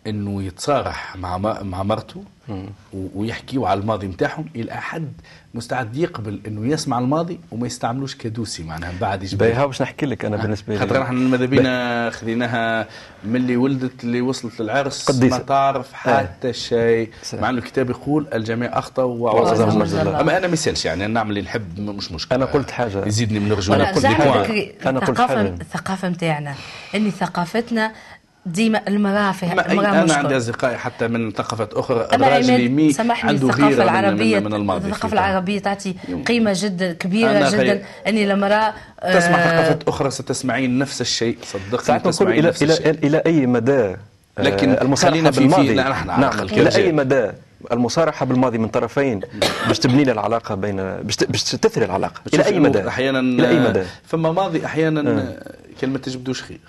إنه 0.10 0.44
يتصارح 0.44 1.16
مع 1.16 1.38
مع 1.38 1.84
مرته 1.84 2.24
ويحكيوا 2.94 3.68
على 3.68 3.80
الماضي 3.80 4.08
نتاعهم 4.08 4.46
إلى 4.56 4.74
حد 4.74 5.14
مستعد 5.54 5.98
يقبل 5.98 6.40
إنه 6.48 6.68
يسمع 6.74 7.00
الماضي 7.00 7.40
وما 7.52 7.68
يستعملوش 7.68 8.16
كدوسي 8.16 8.64
معناها 8.64 8.94
بعد 9.02 9.24
يجبر 9.24 9.46
باهي 9.46 9.68
باش 9.68 9.82
نحكي 9.82 10.06
لك 10.06 10.26
أنا 10.26 10.38
بالنسبة 10.38 10.74
لي. 10.74 10.80
خاطر 10.80 11.02
إحنا 11.02 11.20
ماذا 11.20 11.46
بينا 11.46 12.10
خذيناها 12.10 12.88
من 13.24 13.36
اللي 13.36 13.58
ولدت 13.58 14.04
اللي 14.04 14.22
وصلت 14.22 14.62
للعرس 14.62 15.12
قديسة. 15.12 15.38
ما 15.38 15.44
تعرف 15.44 15.94
حتى 15.94 16.54
شيء. 16.54 17.10
مع 17.34 17.50
إنه 17.50 17.58
الكتاب 17.58 17.90
يقول 17.90 18.28
الجميع 18.34 18.80
اخطاوا 18.80 19.18
وعوضهم 19.18 19.82
أما 20.08 20.38
أنا 20.38 20.48
ما 20.48 20.54
يسألش 20.54 20.86
يعني 20.86 21.06
أنا 21.06 21.14
نعمل 21.14 21.30
اللي 21.30 21.42
نحب 21.42 21.80
مش 21.80 22.12
مشكلة. 22.12 22.36
أنا 22.36 22.46
قلت 22.46 22.72
حاجة. 22.72 23.06
يزيدني 23.06 23.40
من 23.40 23.52
الرجوله 23.52 23.78
أنا 23.78 23.92
قلت 23.92 24.06
أنا 24.86 25.00
قلت 25.00 25.22
حاجة. 25.22 25.42
الثقافه 25.42 26.10
نتاعنا 26.10 26.56
إني 26.96 27.12
ثقافتنا 27.12 27.92
ديما 28.46 28.82
المراه 28.88 29.32
فيها 29.32 29.72
المراه 29.72 30.04
أنا 30.04 30.14
عندي 30.14 30.38
أصدقائي 30.38 30.78
حتى 30.78 31.08
من 31.08 31.32
ثقافات 31.32 31.74
أخرى 31.74 32.08
الراجل 32.14 32.60
يمي 32.60 32.96
عنده 33.00 33.48
غيرة 33.48 33.84
العربية 33.84 34.40
من, 34.40 34.46
من 34.46 34.54
الماضي. 34.54 34.90
الثقافة 34.90 35.14
العربية 35.14 35.60
تعطي 35.60 35.96
قيمة 36.28 36.52
جدا 36.56 36.94
كبيرة 36.94 37.50
جدا. 37.50 37.84
أني 38.08 38.34
المراه 38.34 38.74
تسمع 39.02 39.38
آه 39.38 39.50
ثقافات 39.50 39.88
أخرى 39.88 40.12
ستسمعين 40.12 40.78
نفس 40.78 41.02
الشيء. 41.02 41.38
صدقني 41.44 42.00
تسمعين 42.00 42.46
نفس 42.46 42.64
إلى, 42.64 42.74
الشيء. 42.74 42.90
إلى 42.90 43.18
أي 43.26 43.46
مدى 43.46 43.96
لكن 44.38 44.72
المصالحه 44.82 45.30
بالماضي؟ 45.30 45.76
نحن 45.76 46.08
نعم. 46.08 46.40
إلى 46.40 46.76
أي 46.76 46.92
مدى 46.92 47.32
المصارحة 47.72 48.26
بالماضي 48.26 48.58
من 48.58 48.68
طرفين 48.68 49.22
باش 49.68 49.80
تبني 49.80 50.04
لي 50.04 50.12
العلاقة 50.12 50.56
بين 50.56 50.76
باش 51.04 51.44
تثري 51.44 51.86
العلاقة؟ 51.86 52.22
إلى 52.34 52.46
أي 52.46 52.60
مدى؟ 52.60 52.88
أحيانا 52.88 53.20
إلى 53.20 53.50
أي 53.50 53.60
مدى؟ 53.60 53.84
فما 54.08 54.32
ماضي 54.32 54.66
أحيانا 54.66 55.36
كلمة 55.82 55.98
تجبدوش 55.98 56.42
خير 56.42 56.60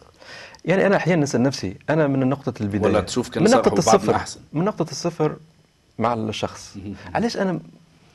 يعني 0.64 0.86
أنا 0.86 0.96
أحيانا 0.96 1.22
نسال 1.22 1.42
نفسي 1.42 1.76
أنا 1.90 2.06
من 2.06 2.28
نقطة 2.28 2.62
البداية. 2.62 2.92
ولا 2.92 3.00
تشوف 3.00 3.28
كان 3.28 3.44
من 3.44 3.50
نقطة 3.50 3.78
الصفر 3.78 4.14
أحسن. 4.14 4.40
من 4.52 4.64
نقطة 4.64 4.90
الصفر 4.90 5.36
مع 5.98 6.14
الشخص. 6.14 6.76
علاش 7.14 7.36
أنا 7.36 7.60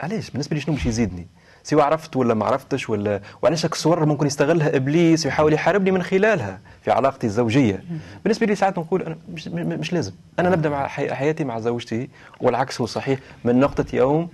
علاش؟ 0.00 0.30
بالنسبة 0.30 0.54
لي 0.54 0.60
شنو 0.60 0.74
باش 0.74 0.86
يزيدني؟ 0.86 1.26
سواء 1.62 1.84
عرفت 1.84 2.16
ولا 2.16 2.34
ما 2.34 2.44
عرفتش 2.46 2.90
ولا 2.90 3.20
وعلاش 3.42 3.64
الصور 3.64 4.06
ممكن 4.06 4.26
يستغلها 4.26 4.76
إبليس 4.76 5.26
ويحاول 5.26 5.52
يحاربني 5.52 5.90
من 5.90 6.02
خلالها 6.02 6.60
في 6.84 6.90
علاقتي 6.90 7.26
الزوجية؟ 7.26 7.84
بالنسبة 8.24 8.46
لي 8.46 8.54
ساعات 8.54 8.78
نقول 8.78 9.02
أنا 9.02 9.16
مش, 9.32 9.48
مش 9.48 9.92
لازم. 9.92 10.12
أنا 10.38 10.50
نبدأ 10.50 10.68
مع 10.68 10.86
حياتي 10.88 11.44
مع 11.44 11.60
زوجتي 11.60 12.08
والعكس 12.40 12.80
هو 12.80 12.86
صحيح. 12.86 13.18
من 13.44 13.60
نقطة 13.60 13.96
يوم 13.96 14.28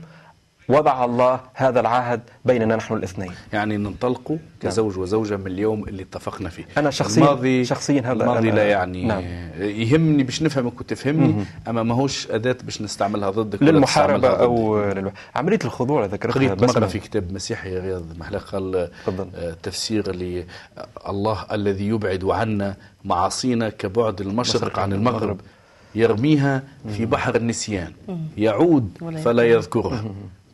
وضع 0.68 1.04
الله 1.04 1.40
هذا 1.54 1.80
العهد 1.80 2.20
بيننا 2.44 2.76
نحن 2.76 2.94
الاثنين. 2.94 3.32
يعني 3.52 3.76
ننطلقوا 3.76 4.36
كزوج 4.60 4.92
نعم. 4.92 5.02
وزوجة 5.02 5.36
من 5.36 5.46
اليوم 5.46 5.88
اللي 5.88 6.02
اتفقنا 6.02 6.48
فيه. 6.48 6.64
أنا 6.76 6.90
شخصيا 6.90 7.22
الماضي 7.22 7.64
شخصيا 7.64 8.00
هذا 8.00 8.12
الماضي 8.12 8.50
لا 8.50 8.68
يعني 8.68 9.04
نعم. 9.04 9.22
يهمني 9.58 10.22
باش 10.22 10.42
نفهمك 10.42 10.80
وتفهمني 10.80 11.32
مم. 11.32 11.44
أما 11.68 11.82
ماهوش 11.82 12.30
أداة 12.30 12.56
باش 12.64 12.82
نستعملها 12.82 13.30
ضدك 13.30 13.62
للمحاربة 13.62 14.28
أو 14.28 14.84
للو... 14.92 15.12
عملية 15.34 15.58
الخضوع 15.64 16.04
ذكرتها 16.04 16.54
بس 16.54 16.76
مرة 16.76 16.86
في 16.86 16.98
كتاب 16.98 17.32
مسيحي 17.32 17.78
رياض 17.78 18.18
محلى 18.18 18.38
قال 18.38 18.88
آه، 19.36 19.56
تفسير 19.62 20.14
لي 20.14 20.46
الله 21.08 21.46
الذي 21.52 21.88
يبعد 21.88 22.24
عنا 22.24 22.76
معاصينا 23.04 23.68
كبعد 23.68 24.20
المشرق 24.20 24.78
عن 24.78 24.92
المغرب 24.92 25.40
يرميها 25.94 26.62
في 26.96 27.06
بحر 27.06 27.36
النسيان 27.36 27.92
يعود 28.36 29.18
فلا 29.24 29.42
يذكرها. 29.42 30.04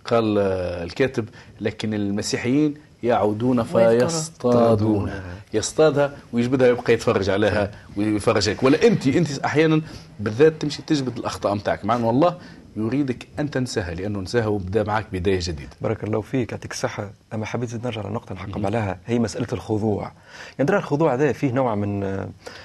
قال 0.08 0.38
الكاتب 0.84 1.28
لكن 1.60 1.94
المسيحيين 1.94 2.74
يعودون 3.02 3.62
فيصطادون. 3.62 5.10
يصطادها 5.54 6.12
ويجبدها 6.32 6.68
يبقى 6.68 6.92
يتفرج 6.92 7.30
عليها 7.30 7.70
ويفرج 7.96 8.48
هيك 8.48 8.62
ولا 8.62 8.86
انت 8.86 9.06
انت 9.06 9.38
أحيانا 9.38 9.80
بالذات 10.20 10.52
تمشي 10.62 10.82
تجبد 10.82 11.18
الأخطاء 11.18 11.54
نتاعك 11.54 11.84
مع 11.84 11.96
إنه 11.96 12.10
الله 12.10 12.36
يريدك 12.78 13.26
أن 13.38 13.50
تنساها 13.50 13.94
لأنه 13.94 14.20
نساها 14.20 14.46
وبدأ 14.46 14.84
معك 14.84 15.06
بداية 15.12 15.40
جديدة. 15.42 15.70
بارك 15.80 16.04
الله 16.04 16.20
فيك 16.20 16.52
يعطيك 16.52 16.72
الصحة، 16.72 17.10
أما 17.34 17.46
حبيت 17.46 17.84
نرجع 17.84 18.08
لنقطه 18.08 18.34
نحكم 18.34 18.66
عليها 18.66 18.98
هي 19.06 19.18
مسألة 19.18 19.46
الخضوع. 19.52 20.12
يعني 20.58 20.70
الخضوع 20.70 21.14
هذا 21.14 21.32
فيه 21.32 21.52
نوع 21.52 21.74
من 21.74 22.00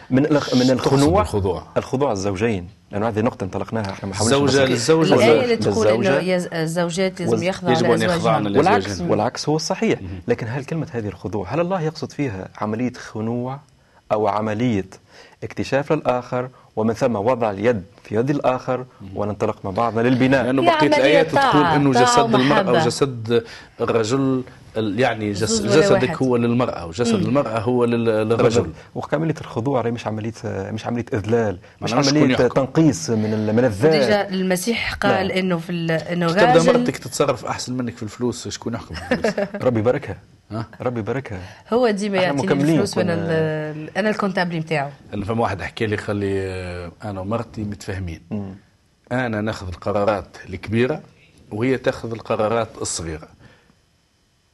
من 0.09 0.23
من 0.53 0.71
الخنوع. 0.71 1.21
الخضوع 1.21 1.63
الخضوع 1.77 2.11
الزوجين. 2.11 2.67
لأنه 2.91 3.07
هذه 3.07 3.21
نقطة 3.21 3.43
انطلقناها 3.43 3.91
إحنا 3.91 4.09
ما 4.09 4.15
الزوجه 4.21 4.65
للزوج 4.65 5.11
الآية 5.11 5.43
اللي 5.43 5.57
تقول 5.57 5.87
إنه 5.87 6.47
الزوجات 6.53 7.21
لازم 7.21 7.43
يخضعوا 7.43 7.77
يجب 7.77 7.91
أن 7.91 8.01
يخضعن 8.01 8.57
والعكس 8.57 9.01
والعكس 9.01 9.49
هو 9.49 9.55
الصحيح 9.55 9.99
لكن 10.27 10.47
هل 10.47 10.65
كلمة 10.65 10.87
هذه 10.91 11.07
الخضوع 11.07 11.53
هل 11.53 11.59
الله 11.59 11.81
يقصد 11.81 12.11
فيها 12.11 12.49
عملية 12.57 12.93
خنوع 12.93 13.59
أو 14.11 14.27
عملية 14.27 14.85
اكتشاف 15.43 15.93
للآخر 15.93 16.49
ومن 16.75 16.93
ثم 16.93 17.15
وضع 17.15 17.51
اليد 17.51 17.83
في 18.13 18.19
يد 18.19 18.29
الآخر 18.29 18.85
وننطلق 19.15 19.55
مع 19.65 19.71
بعضنا 19.71 20.01
للبناء. 20.01 20.43
لأنه 20.43 20.61
بقية 20.61 20.87
الآيات 20.87 21.31
تقول 21.31 21.65
أنه 21.65 21.91
جسد 21.91 22.35
المرأة 22.35 22.71
وجسد 22.71 23.43
الرجل 23.81 24.43
يعني 24.75 25.31
جسدك 25.31 26.21
هو 26.23 26.37
للمرأة 26.37 26.85
وجسد 26.85 27.15
مم. 27.15 27.25
المرأة 27.25 27.59
هو 27.59 27.85
للرجل. 27.85 28.69
وعملية 28.95 29.35
الخضوع 29.41 29.81
مش 29.89 30.07
عملية 30.07 30.33
مش 30.45 30.85
عملية 30.85 31.05
إذلال 31.13 31.57
مش 31.81 31.93
عملية 31.93 32.35
تنقيص 32.35 33.09
من 33.09 33.55
من 33.55 33.65
الذات. 33.65 34.31
المسيح 34.31 34.93
قال 34.93 35.27
نعم. 35.27 35.37
إنه 35.37 35.57
في 35.57 35.71
إنه 36.11 36.27
تبدا 36.27 36.73
مرتك 36.73 36.97
تتصرف 36.97 37.45
أحسن 37.45 37.73
منك 37.73 37.95
في 37.97 38.03
الفلوس 38.03 38.47
شكون 38.47 38.73
يحكم 38.73 38.95
ربي 39.67 39.79
يباركها. 39.79 40.17
ربي 40.81 40.99
يباركها. 40.99 41.39
هو 41.73 41.89
ديما 41.89 42.17
يعطيني 42.17 42.53
الفلوس 42.53 42.97
وأنا 42.97 43.13
أنا 43.97 44.09
الكونتابلي 44.09 44.59
نتاعو. 44.59 44.89
أنا 45.13 45.25
فما 45.25 45.41
واحد 45.41 45.61
حكى 45.61 45.85
لي 45.85 45.97
خلي 45.97 46.41
أنا 47.03 47.19
ومرتي 47.19 47.61
متفاهمين. 47.63 48.21
أنا 49.11 49.41
ناخذ 49.41 49.67
القرارات 49.67 50.37
الكبيرة 50.49 51.01
وهي 51.51 51.77
تاخذ 51.77 52.11
القرارات 52.11 52.67
الصغيرة. 52.81 53.27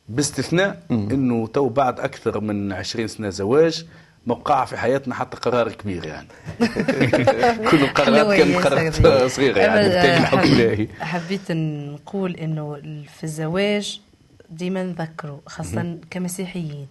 باستثناء 0.09 0.81
إنه 0.91 1.47
تو 1.47 1.69
بعد 1.69 1.99
أكثر 1.99 2.39
من 2.39 2.71
20 2.71 3.07
سنة 3.07 3.29
زواج 3.29 3.85
موقع 4.27 4.65
في 4.65 4.77
حياتنا 4.77 5.15
حتى 5.15 5.37
قرار 5.37 5.71
كبير 5.71 6.05
يعني. 6.05 6.27
كل 7.71 7.83
القرارات 7.83 8.37
كانت 8.37 8.65
قرارات 9.05 9.31
صغيرة. 9.31 9.59
يعني 9.59 9.81
بالتالي 9.81 10.17
الحكم 10.17 10.39
الإلهي. 10.39 10.87
حبيت 10.99 11.51
نقول 11.51 12.35
إنه 12.35 12.75
في 13.17 13.23
الزواج 13.23 14.01
ديما 14.49 14.83
نذكروا 14.83 15.39
خاصة 15.45 15.97
كمسيحيين. 16.11 16.87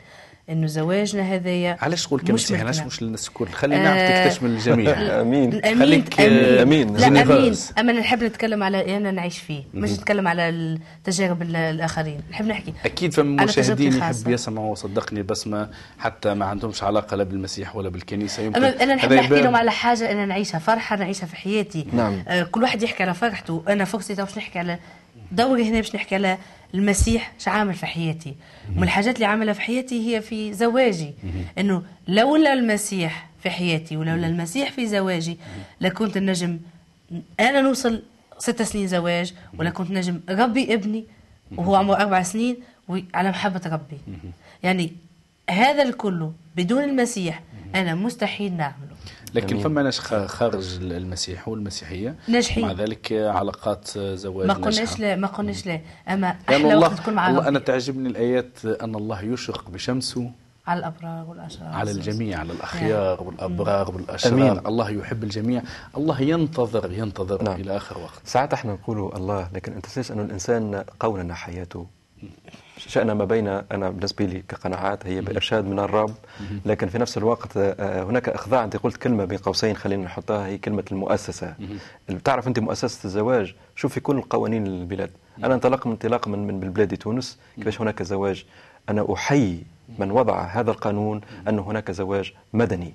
إنه 0.51 0.67
زواجنا 0.67 1.23
هذايا 1.23 1.77
علاش 1.81 2.07
تقول 2.07 2.21
كمسيحي 2.21 2.63
علاش 2.63 2.81
مش 2.81 3.03
للناس 3.03 3.29
الكل 3.29 3.49
خلينا 3.49 3.83
نعطيك 3.83 4.33
تشمل 4.33 4.51
الجميع. 4.51 4.93
أمين. 5.21 5.61
خليك 5.79 6.21
أمين. 6.21 6.97
لا 6.97 7.07
أمين. 7.07 7.55
أما 7.79 7.93
نحب 7.93 8.25
نتكلم 8.25 8.63
على 8.63 8.97
أنا 8.97 9.11
نعيش 9.11 9.39
فيه 9.39 9.63
مش 9.75 9.91
نتكلم 9.91 10.29
على 10.29 10.49
التجارب 10.49 11.43
الآخرين. 11.43 12.21
نحب 12.31 12.47
نحكي 12.47 12.73
أكيد 12.85 13.15
فما 13.15 13.45
مشاهدين 13.45 13.93
يحب 13.93 14.29
يسمعوا 14.29 14.73
وصدقني 14.73 15.23
بس 15.23 15.47
ما 15.47 15.71
حتى 15.99 16.35
ما 16.35 16.45
عندهمش 16.45 16.83
علاقة 16.83 17.17
لا 17.17 17.25
بالمسيح 17.25 17.77
ولا 17.77 17.89
بالكنيسة. 17.89 18.43
يمكن 18.43 18.65
أما 18.65 18.83
أنا 18.83 18.95
نحب 18.95 19.13
نحكي 19.13 19.41
لهم 19.41 19.57
على 19.57 19.71
حاجة 19.71 20.13
أنا 20.13 20.27
نعيشها 20.27 20.59
فرحة 20.59 20.97
نعيشها 20.97 21.27
في 21.27 21.37
حياتي. 21.37 21.87
نعم. 21.93 22.23
آه 22.29 22.43
كل 22.43 22.63
واحد 22.63 22.83
يحكي 22.83 23.03
على 23.03 23.15
فرحته. 23.15 23.63
أنا 23.69 23.85
فرصتي 23.85 24.15
باش 24.15 24.39
نحكي 24.39 24.59
على 24.59 24.79
دوري 25.33 25.69
هنا 25.69 25.77
باش 25.77 25.95
نحكي 25.95 26.15
على 26.15 26.39
المسيح 26.75 27.33
شو 27.39 27.51
عامل 27.51 27.75
في 27.75 27.87
حياتي؟ 27.87 28.35
ومن 28.77 28.83
الحاجات 28.83 29.15
اللي 29.15 29.27
عاملها 29.27 29.55
في 29.55 29.61
حياتي 29.61 30.17
هي 30.17 30.21
في 30.21 30.53
زواجي. 30.53 31.15
إنه 31.59 31.83
لولا 32.09 32.53
المسيح 32.53 33.29
في 33.43 33.51
حياتي 33.51 33.97
ولولا 33.97 34.27
المسيح 34.27 34.71
في 34.73 34.87
زواجي 34.87 35.39
لكنت 35.81 36.17
النجم 36.17 36.59
أنا 37.41 37.61
نوصل 37.61 38.03
ست 38.39 38.63
سنين 38.63 38.87
زواج 38.87 39.35
ولا 39.59 39.71
كنت 39.71 39.91
نجم. 39.91 40.21
ربي 40.29 40.75
ابني 40.75 41.05
وهو 41.57 41.75
عمره 41.75 41.97
أربع 41.97 42.23
سنين 42.23 42.57
على 43.15 43.31
محبة 43.31 43.61
ربي. 43.67 43.99
يعني 44.63 44.93
هذا 45.51 45.83
الكله 45.83 46.33
بدون 46.57 46.85
المسيح 46.85 47.43
أنا 47.75 47.95
مستحيل 47.95 48.57
نعمله. 48.57 48.89
لكن 49.35 49.59
فما 49.59 49.83
ناس 49.83 49.99
خارج 50.27 50.79
المسيح 50.83 51.49
والمسيحية. 51.49 52.15
ناجحين 52.29 52.67
مع 52.67 52.73
ذلك 52.73 53.13
علاقات 53.13 53.99
زواج 53.99 54.47
ما 54.47 54.55
قلناش 54.55 54.99
لا 54.99 55.17
ما 55.17 55.27
قلناش 55.27 55.67
لا. 55.67 55.81
أما 56.09 56.37
أحلى 56.49 56.69
يعني 56.69 56.75
وقت 56.75 56.99
تكون 56.99 57.15
مع 57.15 57.31
الله 57.31 57.49
أنا 57.49 57.59
تعجبني 57.59 58.09
الآيات 58.09 58.65
أن 58.65 58.95
الله 58.95 59.23
يشرق 59.23 59.71
بشمسه 59.71 60.31
على 60.67 60.79
الأبرار 60.79 61.25
والأشرار. 61.29 61.69
على 61.69 61.91
الجميع 61.91 62.39
على 62.39 62.53
الأخيار 62.53 63.17
نعم. 63.17 63.27
والأبرار 63.27 63.91
والأشرار. 63.91 64.35
أمين. 64.35 64.67
الله 64.67 64.91
يحب 64.91 65.25
الجميع. 65.25 65.63
الله 65.97 66.21
ينتظر 66.21 66.93
ينتظر 66.93 67.43
نعم. 67.43 67.61
إلى 67.61 67.77
آخر 67.77 67.99
وقت. 67.99 68.21
ساعات 68.25 68.53
إحنا 68.53 68.73
نقول 68.73 69.13
الله 69.17 69.49
لكن 69.55 69.73
أنت 69.73 69.87
تنسى 69.87 70.13
انه 70.13 70.23
الإنسان 70.23 70.85
قولا 71.01 71.35
حياته. 71.35 71.87
شأن 72.77 73.13
ما 73.13 73.25
بين 73.25 73.49
أنا 73.49 73.91
بالنسبة 73.91 74.25
لي 74.25 74.43
كقناعات 74.49 75.07
هي 75.07 75.21
بإرشاد 75.21 75.65
من 75.65 75.79
الرب 75.79 76.15
لكن 76.67 76.89
في 76.89 76.99
نفس 76.99 77.19
الوقت 77.19 77.57
آه، 77.57 78.03
هناك 78.03 78.29
إخضاع. 78.29 78.65
أنت 78.65 78.77
قلت 78.77 78.97
كلمة 78.97 79.25
بين 79.25 79.39
قوسين 79.39 79.77
خلينا 79.77 80.05
نحطها 80.05 80.47
هي 80.47 80.59
كلمة 80.59 80.85
المؤسسة. 80.93 81.55
اللي 82.09 82.19
بتعرف 82.21 82.49
أنت 82.49 82.59
مؤسسة 82.59 83.05
الزواج؟ 83.05 83.55
شوف 83.77 83.93
في 83.93 84.01
كل 84.01 84.21
قوانين 84.21 84.67
البلاد. 84.67 85.11
أنا 85.45 85.55
انطلق 85.55 85.87
من 85.87 85.93
انطلاق 85.93 86.29
من 86.29 86.39
من 86.47 86.61
بلاد 86.73 86.97
تونس 86.97 87.39
كيفاش 87.57 87.81
هناك 87.81 88.03
زواج؟ 88.03 88.45
أنا 88.89 89.13
أحيي 89.15 89.63
من 89.99 90.11
وضع 90.11 90.43
هذا 90.43 90.71
القانون 90.71 91.21
أن 91.49 91.59
هناك 91.59 91.91
زواج 91.91 92.33
مدني. 92.53 92.95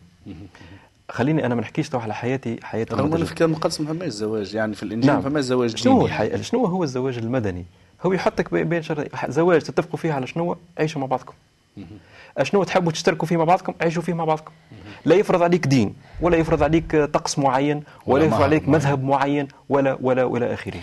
خليني 1.10 1.46
أنا 1.46 1.56
ما 1.56 1.62
نحكيش 1.62 1.96
على 1.96 2.14
حياتي 2.14 2.60
حياتي 2.64 2.96
رغم 2.96 3.18
في 3.18 3.32
الكتاب 3.32 3.50
المقدس 3.50 3.82
ما 3.82 3.94
فماش 3.94 4.12
زواج 4.12 4.54
يعني 4.54 4.76
في 4.76 4.84
الإنجيل 4.84 5.08
نعم. 5.08 5.24
ما 5.24 5.30
فماش 5.30 5.44
زواج 5.44 5.78
شنو 5.78 5.92
هو 5.94 6.06
الحقيقة 6.06 6.42
شنو 6.42 6.66
هو 6.66 6.84
الزواج 6.84 7.18
المدني؟ 7.18 7.66
هو 8.06 8.14
يحطك 8.14 8.54
بين 8.54 8.82
زواج 9.28 9.62
تتفقوا 9.62 10.00
فيه 10.00 10.14
على 10.14 10.28
شنو؟ 10.28 10.58
عيشوا 10.80 11.02
مع 11.02 11.08
بعضكم. 11.08 11.34
شنو 12.44 12.64
تحبوا 12.64 12.92
تشتركوا 12.92 13.28
فيه 13.28 13.38
مع 13.38 13.44
بعضكم؟ 13.44 13.74
عيشوا 13.82 14.02
فيه 14.02 14.14
مع 14.14 14.26
بعضكم. 14.26 14.52
لا 15.06 15.16
يفرض 15.16 15.44
عليك 15.44 15.68
دين 15.68 15.96
ولا 16.22 16.38
يفرض 16.38 16.64
عليك 16.64 16.96
طقس 16.96 17.40
معين 17.40 17.84
ولا 18.06 18.26
يفرض 18.26 18.42
عليك 18.42 18.70
مذهب 18.70 19.04
معين 19.04 19.48
ولا 19.70 19.98
ولا 20.02 20.24
ولا 20.24 20.54
آخره. 20.54 20.80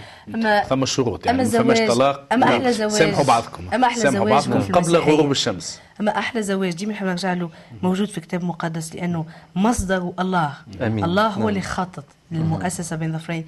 ثم 0.68 0.82
الشروط 0.82 1.26
يعني 1.26 1.38
ما 1.38 1.44
فماش 1.44 1.78
طلاق 1.78 2.26
أما 2.32 2.46
أحلى 2.46 2.72
زواج. 2.72 2.90
سامحوا 2.90 3.24
بعضكم. 3.24 3.62
أما 3.74 3.86
أحلى 3.86 4.02
سامحوا 4.02 4.40
زواج 4.40 4.48
بعضكم 4.48 4.72
قبل 4.72 4.96
غروب 4.96 5.30
الشمس. 5.30 5.80
أما 6.00 6.18
أحلى 6.18 6.42
زواج 6.42 6.74
ديما 6.74 6.92
نحب 6.92 7.06
نرجع 7.06 7.32
له 7.32 7.50
موجود 7.82 8.08
في 8.08 8.20
كتاب 8.20 8.44
مقدس 8.44 8.94
لأنه 8.94 9.26
مصدره 9.56 10.12
الله. 10.18 10.52
أمين. 10.82 11.04
الله 11.04 11.26
هو 11.26 11.38
نعم. 11.38 11.48
اللي 11.48 11.60
خطط 11.60 12.04
للمؤسسة 12.30 12.96
بين 12.96 13.18
ظفرين. 13.18 13.46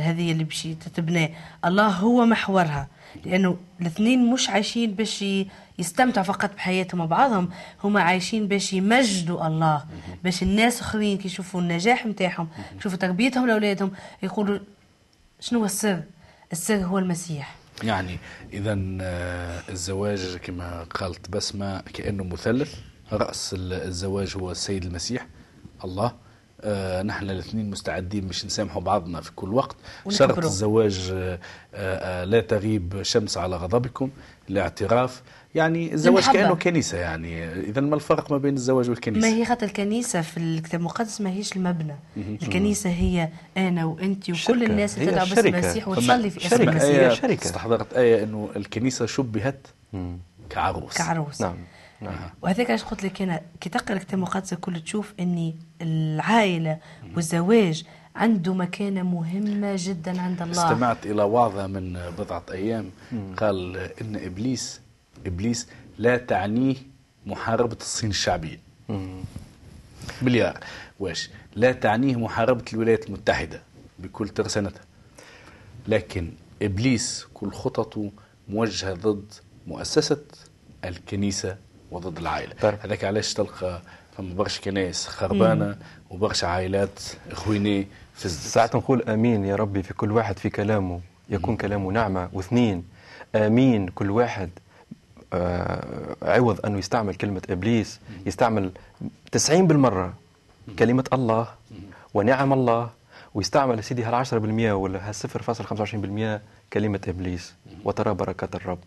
هذه 0.00 0.32
اللي 0.32 0.44
باش 0.44 0.62
تتبنى 0.62 1.34
الله 1.64 1.88
هو 1.88 2.26
محورها. 2.26 2.88
لأنه 3.24 3.56
الاثنين 3.80 4.32
مش 4.32 4.50
عايشين 4.50 4.94
باش 4.94 5.24
يستمتعوا 5.78 6.26
فقط 6.26 6.54
بحياتهم 6.54 6.98
مع 6.98 7.04
بعضهم 7.04 7.50
هما 7.84 8.02
عايشين 8.02 8.48
باش 8.48 8.72
يمجدوا 8.72 9.46
الله 9.46 9.84
باش 10.24 10.42
الناس 10.42 10.80
آخرين 10.80 11.18
كي 11.18 11.26
يشوفوا 11.26 11.60
النجاح 11.60 12.06
نتاعهم 12.06 12.48
يشوفوا 12.78 12.98
تربيتهم 12.98 13.46
لأولادهم 13.46 13.92
يقولوا 14.22 14.58
شنو 15.40 15.58
هو 15.58 15.64
السر؟ 15.64 16.02
السر 16.52 16.76
هو 16.76 16.98
المسيح. 16.98 17.54
يعني 17.82 18.18
اذا 18.52 18.78
آه، 19.00 19.62
الزواج 19.68 20.36
كما 20.36 20.84
قالت 20.84 21.30
بسمة 21.30 21.80
كأنه 21.80 22.24
مثلث. 22.24 22.74
رأس 23.12 23.56
الزواج 23.58 24.36
هو 24.36 24.50
السيد 24.50 24.84
المسيح 24.84 25.26
الله. 25.84 26.12
آه 26.60 27.02
نحن 27.02 27.30
الاثنين 27.30 27.70
مستعدين 27.70 28.26
باش 28.26 28.44
نسامحوا 28.44 28.82
بعضنا 28.82 29.20
في 29.20 29.32
كل 29.36 29.54
وقت. 29.54 29.76
شرط 30.08 30.38
الزواج 30.38 31.10
آه 31.14 31.38
آه 31.74 32.24
لا 32.24 32.40
تغيب 32.40 33.02
شمس 33.02 33.38
على 33.38 33.56
غضبكم 33.56 34.10
الاعتراف 34.50 35.22
يعني 35.54 35.94
الزواج 35.94 36.24
كأنه 36.30 36.54
كنيسة 36.54 36.98
يعني. 36.98 37.44
اذا 37.60 37.80
ما 37.80 37.94
الفرق 37.94 38.32
ما 38.32 38.38
بين 38.38 38.54
الزواج 38.54 38.90
والكنيسة؟ 38.90 39.28
ما 39.30 39.36
هي 39.36 39.44
خاطر 39.44 39.66
الكنيسة 39.66 40.20
في 40.20 40.36
الكتاب 40.36 40.80
المقدس 40.80 41.20
ما 41.20 41.30
هيش 41.30 41.56
المبنى. 41.56 41.96
الكنيسة 42.16 42.90
هي 42.90 43.28
أنا 43.56 43.84
وأنت 43.84 44.30
وكل 44.30 44.64
الناس 44.64 44.98
اللي 44.98 45.10
تدعو 45.10 45.26
باسم 45.26 45.46
المسيح 45.46 45.88
وتصلي 45.88 46.30
في 46.30 46.46
اسم 46.46 46.62
المسيح 46.62 47.12
شركة. 47.14 47.44
استحضرت 47.44 47.92
آية 47.92 48.24
إنه 48.24 48.48
الكنيسة 48.56 49.06
شبهت 49.06 49.66
كعروس. 50.50 50.96
كعروس. 50.96 51.40
نعم. 51.40 51.56
نعم. 52.00 52.30
وهذاك 52.42 52.70
علاش 52.70 52.84
قلت 52.84 53.04
لك 53.04 53.22
أنا 53.22 53.40
كي 53.60 53.68
تقرأ 53.68 53.96
الكتاب 53.96 54.14
المقدس 54.14 54.52
الكل 54.52 54.80
تشوف 54.80 55.14
إني 55.20 55.56
العائلة 55.82 56.78
والزواج 57.16 57.84
عنده 58.16 58.54
مكانة 58.54 59.02
مهمة 59.02 59.74
جدا 59.78 60.20
عند 60.20 60.42
الله. 60.42 60.64
استمعت 60.66 61.06
إلى 61.06 61.22
وعظة 61.22 61.66
من 61.66 61.92
بضعة 62.18 62.44
أيام. 62.50 62.90
قال 63.36 63.76
إن 63.76 64.16
إبليس 64.16 64.80
إبليس 65.26 65.68
لا 65.98 66.16
تعنيه 66.16 66.76
محاربة 67.26 67.76
الصين 67.80 68.10
الشعبية. 68.10 68.60
مليار 70.22 70.58
واش؟ 71.00 71.30
لا 71.56 71.72
تعنيه 71.72 72.16
محاربة 72.16 72.64
الولايات 72.72 73.06
المتحدة 73.06 73.62
بكل 73.98 74.28
ترسانتها. 74.28 74.82
لكن 75.88 76.30
إبليس 76.62 77.26
كل 77.34 77.52
خططه 77.52 78.10
موجهة 78.48 78.94
ضد 78.94 79.32
مؤسسة 79.66 80.20
الكنيسة 80.84 81.56
وضد 81.90 82.18
العائلة. 82.18 82.54
هذاك 82.62 83.04
علاش 83.04 83.34
تلقى 83.34 83.80
فما 84.16 84.34
برشا 84.34 84.60
كنائس 84.62 85.06
خربانة 85.06 85.76
وبرشا 86.10 86.46
عائلات 86.46 87.00
خويني 87.32 87.86
في 88.14 88.28
ساعات 88.28 88.76
نقول 88.76 89.02
آمين 89.02 89.44
يا 89.44 89.56
ربي 89.56 89.82
في 89.82 89.94
كل 89.94 90.12
واحد 90.12 90.38
في 90.38 90.50
كلامه. 90.50 91.00
يكون 91.30 91.56
كلامه 91.56 91.90
نعمه 91.92 92.28
واثنين 92.32 92.84
آمين 93.34 93.88
كل 93.88 94.10
واحد 94.10 94.50
آه 95.32 96.16
عوض 96.22 96.66
أنه 96.66 96.78
يستعمل 96.78 97.14
كلمة 97.14 97.42
إبليس. 97.50 98.00
يستعمل 98.26 98.70
90 99.32 99.66
بالمرة 99.66 100.14
كلمة 100.78 101.04
الله 101.12 101.48
ونعم 102.14 102.52
الله. 102.52 102.90
ويستعمل 103.34 103.84
سيدي 103.84 104.04
هال 104.04 104.14
10% 104.14 104.72
ولا 104.72 105.08
هال 105.08 105.14
0.25% 105.14 106.40
كلمة 106.72 107.00
إبليس. 107.08 107.54
وترى 107.84 108.14
بركات 108.14 108.54
الرب. 108.54 108.78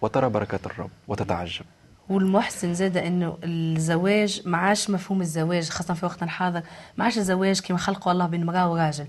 وترى 0.00 0.28
بركات 0.28 0.66
الرب. 0.66 0.90
وتتعجب. 1.08 1.64
والمحسن 2.10 2.74
زاد 2.74 2.96
إنه 2.96 3.38
الزواج 3.44 4.42
ما 4.44 4.58
عادش 4.58 4.90
مفهوم 4.90 5.20
الزواج 5.20 5.68
خاصة 5.68 5.94
في 5.94 6.06
وقتنا 6.06 6.24
الحاضر 6.24 6.62
ما 6.96 7.04
عادش 7.04 7.18
الزواج 7.18 7.60
كما 7.60 7.78
خلقه 7.78 8.12
الله 8.12 8.26
بين 8.26 8.42
امرأة 8.42 8.72
وراجل. 8.72 9.06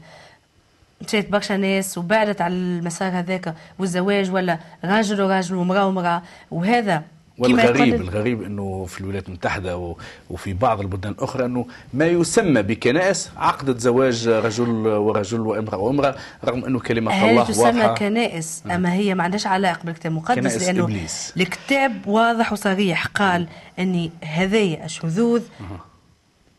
مشيت 1.01 1.29
برشا 1.29 1.53
ناس 1.53 1.97
وبعدت 1.97 2.41
على 2.41 2.53
المسار 2.53 3.19
هذاك 3.19 3.55
والزواج 3.79 4.31
ولا 4.31 4.59
راجل 4.85 5.21
وراجل 5.21 5.55
ومرأة 5.55 5.87
ومرأة 5.87 6.21
وهذا 6.51 7.03
والغريب 7.39 8.01
الغريب 8.01 8.43
إنه 8.43 8.85
في 8.85 9.01
الولايات 9.01 9.27
المتحدة 9.27 9.95
وفي 10.29 10.53
بعض 10.53 10.79
البلدان 10.81 11.11
الأخرى 11.11 11.45
إنه 11.45 11.65
ما 11.93 12.05
يسمى 12.05 12.61
بكنائس 12.61 13.31
عقدت 13.37 13.79
زواج 13.79 14.27
رجل 14.27 14.69
ورجل 14.87 15.39
وامرأة 15.39 15.77
وامرأة 15.77 16.15
رغم 16.45 16.65
إنه 16.65 16.79
كلمة 16.79 17.29
الله 17.29 17.43
تسمى 17.43 17.71
تسمى 17.71 17.95
كنائس؟ 17.97 18.63
أما 18.71 18.93
هي 18.93 19.15
ما 19.15 19.23
عندهاش 19.23 19.47
علاقة 19.47 19.83
بالكتاب 19.83 20.11
المقدس 20.11 20.63
لأنه 20.63 20.83
إبليس. 20.83 21.33
الكتاب 21.37 22.07
واضح 22.07 22.53
وصريح. 22.53 23.07
قال 23.07 23.47
إني 23.79 24.11
هذه 24.23 24.85
الشذوذ 24.85 25.41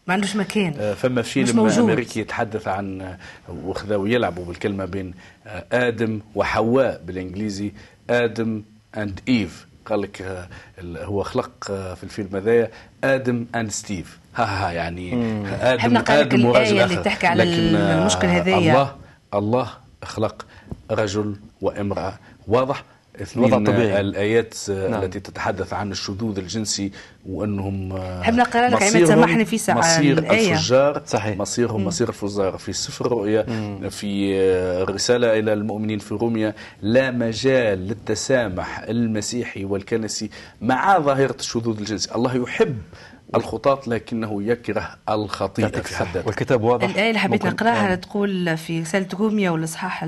ما 0.07 0.14
عندوش 0.14 0.37
مكان 0.37 0.75
آه، 0.79 0.95
فما 0.95 1.23
فيلم 1.23 1.61
أمريكي 1.61 2.21
يتحدث 2.21 2.69
عن 2.69 3.16
وخذا 3.64 3.97
ويلعبوا 3.97 4.45
بالكلمة 4.45 4.85
بين 4.85 5.14
آه، 5.47 5.64
آدم 5.73 6.21
وحواء 6.35 7.03
بالإنجليزي 7.07 7.73
Adam 8.11 8.62
and 8.96 9.20
Eve 9.29 9.66
قال 9.87 10.01
لك 10.01 10.23
آه، 10.23 10.49
هو 11.05 11.23
خلق 11.23 11.51
آه، 11.71 11.95
في 11.95 12.05
الفيلم 12.05 12.29
هذايا 12.37 12.71
Adam 13.05 13.46
and 13.55 13.70
Steve 13.70 14.18
ها 14.37 14.45
ها 14.45 14.73
يعني 14.73 15.14
مم. 15.14 15.47
آدم 15.47 15.97
آدم 15.97 16.45
وراجل 16.45 16.79
اخر 16.79 16.90
اللي 16.90 17.03
تحكي 17.05 17.27
على 17.27 17.45
لكن 17.45 17.77
آه، 17.77 18.01
المشكل 18.01 18.27
هذايا 18.27 18.57
الله 18.59 18.97
الله 19.35 19.71
خلق 20.05 20.47
رجل 20.90 21.37
وامرأة. 21.61 22.19
واضح؟ 22.49 22.85
اثنين 23.23 23.55
الطبيعي. 23.55 24.01
الآيات 24.01 24.55
نعم. 24.68 25.03
التي 25.03 25.20
تتحدث 25.20 25.73
عن 25.73 25.90
الشذوذ 25.92 26.38
الجنسي 26.38 26.92
وأنهم 27.29 28.03
حب 28.23 28.35
نقرا 28.35 28.68
لك 28.68 28.83
عماد 28.83 29.05
سامحني 29.05 29.44
في 29.44 29.59
ساعة 29.59 29.79
مصير 29.79 30.18
الآية. 30.18 30.53
الفجار 30.53 31.03
صحيح 31.07 31.37
مصيرهم 31.38 31.85
مصير 31.85 32.09
الفجار 32.09 32.59
في 32.59 32.73
سفر 32.73 33.07
الرؤيا 33.07 33.42
في 33.88 34.35
الرساله 34.83 35.38
إلى 35.38 35.53
المؤمنين 35.53 35.99
في 35.99 36.14
روميا 36.14 36.55
لا 36.83 37.11
مجال 37.11 37.79
للتسامح 37.88 38.79
المسيحي 38.79 39.64
والكنسي 39.64 40.31
مع 40.61 40.99
ظاهرة 40.99 41.37
الشذوذ 41.40 41.79
الجنسي 41.79 42.14
الله 42.14 42.37
يحب 42.37 42.77
الخطاط 43.35 43.88
لكنه 43.88 44.43
يكره 44.43 44.97
الخطيئة 45.09 45.69
في 45.69 45.97
حد 45.97 46.23
والكتاب 46.27 46.62
واضح. 46.62 46.88
الآية 46.88 47.09
اللي 47.09 47.19
حبيت 47.19 47.47
نقراها 47.47 47.95
تقول 47.95 48.57
في 48.57 48.81
رسالة 48.81 49.07
روميا 49.14 49.51
والإصحاح 49.51 50.07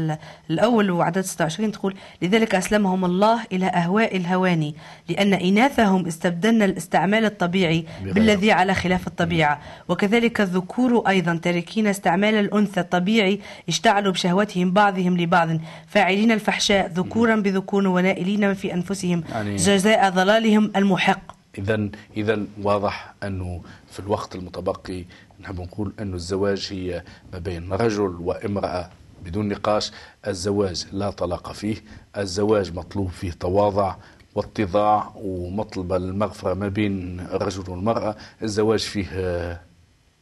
الأول 0.51 0.91
وعدد 0.91 1.21
26 1.21 1.73
تقول 1.73 1.95
لذلك 2.23 2.55
أسلمهم 2.55 3.05
الله 3.05 3.41
إلى 3.53 3.67
أهواء 3.67 4.17
الهواني 4.17 4.75
لأن 5.09 5.35
إناثهم 5.35 6.07
استبدلن 6.07 6.63
الاستعمال 6.63 7.25
الطبيعي 7.25 7.85
بالذي 8.03 8.53
على 8.53 8.75
خلاف 8.75 9.07
الطبيعة. 9.07 9.61
وكذلك 9.89 10.41
الذكور 10.41 11.09
أيضا 11.09 11.37
تاركين 11.43 11.87
استعمال 11.87 12.35
الأنثى 12.35 12.81
الطبيعي 12.81 13.41
اشتعلوا 13.69 14.13
بشهوتهم 14.13 14.71
بعضهم 14.73 15.17
لبعض 15.17 15.49
فاعلين 15.87 16.33
الفحشاء 16.33 16.87
ذكورا 16.95 17.37
بذكور 17.37 17.87
ونائلين 17.89 18.55
في 18.55 18.75
أنفسهم 18.75 19.25
يعني 19.33 19.57
جزاء 19.57 20.11
ضلالهم 20.11 20.73
المحق. 20.77 21.42
اذا 21.59 21.89
اذا 22.17 22.45
واضح 22.63 23.15
أنه 23.23 23.63
في 23.91 24.01
الوقت 24.01 24.35
المتبقي 24.35 25.05
نحب 25.41 25.61
نقول 25.61 25.93
انه 26.01 26.15
الزواج 26.17 26.69
هي 26.71 27.03
ما 27.33 27.39
بين 27.39 27.73
رجل 27.73 28.17
وامرأة 28.21 28.91
بدون 29.25 29.49
نقاش. 29.49 29.93
الزواج 30.27 30.87
لا 30.93 31.11
طلاق 31.11 31.53
فيه 31.53 31.77
الزواج 32.17 32.75
مطلوب 32.75 33.11
فيه 33.11 33.33
تواضع 33.33 33.95
واتضاع 34.35 35.13
ومطلب 35.17 35.93
المغفرة 35.93 36.55
ما 36.55 36.69
بين 36.69 37.21
الرجل 37.21 37.71
والمرأة. 37.71 38.17
الزواج 38.43 38.81
فيه 38.81 39.61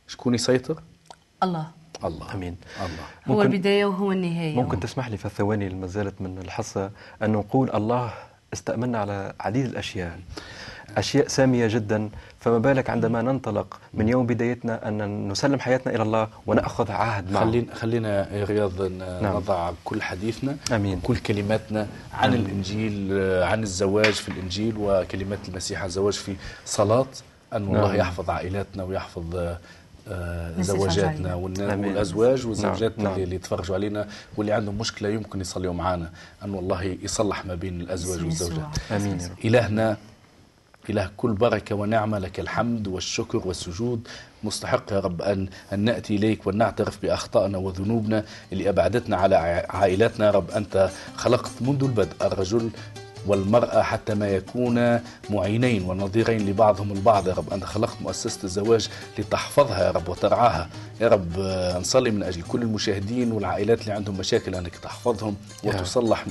شكون 0.08 0.34
يسيطر؟ 0.34 0.82
الله. 1.42 1.66
الله. 2.04 2.34
آمين. 2.34 2.56
الله. 2.80 3.36
هو 3.36 3.42
البداية 3.42 3.84
وهو 3.84 4.12
النهاية. 4.12 4.56
ممكن 4.56 4.80
تسمح 4.80 5.08
لي 5.08 5.16
في 5.16 5.26
الثواني 5.26 5.66
اللي 5.66 5.78
ما 5.78 5.86
زالت 5.86 6.20
من 6.20 6.38
الحصة 6.38 6.90
أن 7.22 7.32
نقول 7.32 7.70
الله 7.70 8.12
استأمنا 8.52 8.98
على 8.98 9.34
عديد 9.40 9.66
الأشياء. 9.66 10.20
أشياء 10.96 11.28
سامية 11.28 11.66
جدا 11.66 12.10
فما 12.40 12.58
بالك 12.58 12.90
عندما 12.90 13.22
ننطلق 13.22 13.80
من 13.94 14.08
يوم 14.08 14.26
بدايتنا 14.26 14.88
أن 14.88 15.28
نسلم 15.28 15.60
حياتنا 15.60 15.94
إلى 15.94 16.02
الله 16.02 16.28
ونأخذ 16.46 16.90
عهد 16.90 17.32
معه 17.32 17.44
خلينا, 17.44 17.74
خلينا 17.74 18.34
يا 18.36 18.44
رياض 18.44 18.82
نعم. 18.82 19.36
نضع 19.36 19.72
كل 19.84 20.02
حديثنا 20.02 20.56
أمين. 20.72 21.00
كل 21.00 21.16
كلماتنا 21.16 21.86
عن 22.12 22.28
أمين. 22.28 22.46
الإنجيل 22.46 23.12
عن 23.42 23.62
الزواج 23.62 24.12
في 24.12 24.28
الإنجيل 24.28 24.74
وكلمات 24.78 25.48
المسيح 25.48 25.82
الزواج 25.84 26.14
في 26.14 26.36
صلاة 26.64 27.06
أن 27.52 27.62
الله 27.66 27.88
نعم. 27.88 27.96
يحفظ 27.96 28.30
عائلاتنا 28.30 28.84
ويحفظ 28.84 29.36
آه 30.08 30.60
زوجاتنا 30.60 31.34
والأزواج 31.34 32.46
والزوجات 32.46 32.98
نعم. 32.98 33.14
اللي 33.14 33.36
يتفرجوا 33.36 33.74
علينا 33.74 34.08
واللي 34.36 34.52
عندهم 34.52 34.78
مشكلة 34.78 35.08
يمكن 35.08 35.40
يصليوا 35.40 35.74
معنا 35.74 36.10
أن 36.44 36.54
الله 36.54 36.82
يصلح 37.02 37.46
ما 37.46 37.54
بين 37.54 37.80
الأزواج 37.80 38.24
والزوجات 38.24 38.66
آمين 38.90 39.18
إلهنا 39.44 39.96
إله 40.88 41.10
كل 41.16 41.32
بركة 41.32 41.74
ونعمة 41.74 42.18
لك 42.18 42.40
الحمد 42.40 42.88
والشكر 42.88 43.42
والسجود. 43.44 44.08
مستحق 44.44 44.92
يا 44.92 45.00
رب 45.00 45.22
أن, 45.22 45.48
أن 45.72 45.80
نأتي 45.80 46.16
إليك 46.16 46.46
ونعترف 46.46 47.02
بأخطائنا 47.02 47.58
وذنوبنا 47.58 48.24
اللي 48.52 48.68
أبعدتنا 48.68 49.16
على 49.16 49.36
عائلاتنا. 49.70 50.26
يا 50.26 50.30
رب 50.30 50.50
أنت 50.50 50.90
خلقت 51.16 51.50
منذ 51.60 51.84
البدء 51.84 52.26
الرجل 52.26 52.70
والمرأة 53.26 53.82
حتى 53.82 54.14
ما 54.14 54.28
يكون 54.28 55.00
معينين 55.30 55.82
ونظيرين 55.82 56.50
لبعضهم 56.50 56.92
البعض. 56.92 57.28
يا 57.28 57.34
رب 57.34 57.52
أنت 57.52 57.64
خلقت 57.64 57.96
مؤسسة 58.02 58.38
الزواج 58.44 58.88
لتحفظها 59.18 59.86
يا 59.86 59.90
رب 59.90 60.08
وترعاها. 60.08 60.68
يا 61.00 61.08
رب 61.08 61.38
نصلي 61.80 62.10
من 62.10 62.22
أجل 62.22 62.42
كل 62.42 62.62
المشاهدين 62.62 63.32
والعائلات 63.32 63.80
اللي 63.82 63.92
عندهم 63.92 64.18
مشاكل 64.18 64.54
أنك 64.54 64.76
تحفظهم 64.76 65.36
وتصلح 65.64 66.24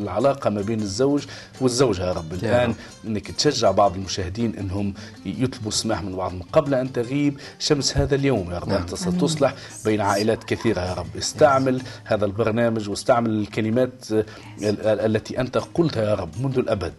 العلاقة 0.00 0.50
ما 0.50 0.60
بين 0.62 0.80
الزوج 0.80 1.26
والزوجة 1.60 2.06
يا 2.06 2.12
رب. 2.12 2.32
الآن 2.32 2.74
أنك 3.06 3.30
تشجع 3.30 3.70
بعض 3.70 3.94
المشاهدين 3.94 4.56
أنهم 4.56 4.94
يطلبوا 5.26 5.68
السماح 5.68 6.02
من 6.02 6.16
بعضهم 6.16 6.42
قبل 6.52 6.74
أن 6.74 6.92
تغيب 6.92 7.40
شمس 7.58 7.96
هذا 7.96 8.14
اليوم 8.14 8.50
يا 8.50 8.58
رب. 8.58 8.68
نعم. 8.68 8.80
أنت 8.80 8.94
ستصلح 8.94 9.54
بين 9.84 10.00
عائلات 10.00 10.44
كثيرة 10.44 10.80
يا 10.80 10.94
رب. 10.94 11.16
استعمل 11.18 11.82
هذا 12.04 12.24
البرنامج 12.24 12.88
واستعمل 12.88 13.30
الكلمات 13.30 14.04
التي 14.84 15.40
أنت 15.40 15.58
قلتها 15.58 16.02
يا 16.02 16.14
رب 16.14 16.30
منذ 16.40 16.58
الأبد 16.58 16.92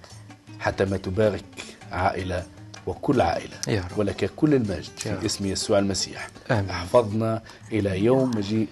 حتى 0.59 0.85
ما 0.85 0.97
تبارك 0.97 1.43
عائلة 1.91 2.43
وكل 2.87 3.21
عائلة 3.21 3.57
يا 3.67 3.83
رب. 3.91 3.97
ولك 3.99 4.31
كل 4.35 4.53
المجد 4.53 4.91
في 4.97 5.25
اسم 5.25 5.45
يسوع 5.45 5.79
المسيح. 5.79 6.29
آمين. 6.51 6.69
أحفظنا 6.69 7.41
إلى 7.71 7.99
يوم 8.03 8.31
مجيء 8.37 8.67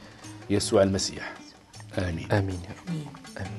يسوع 0.49 0.83
المسيح. 0.83 1.33
آمين. 1.97 2.31
آمين 2.31 2.59
يا 2.63 2.93
رب. 2.93 3.49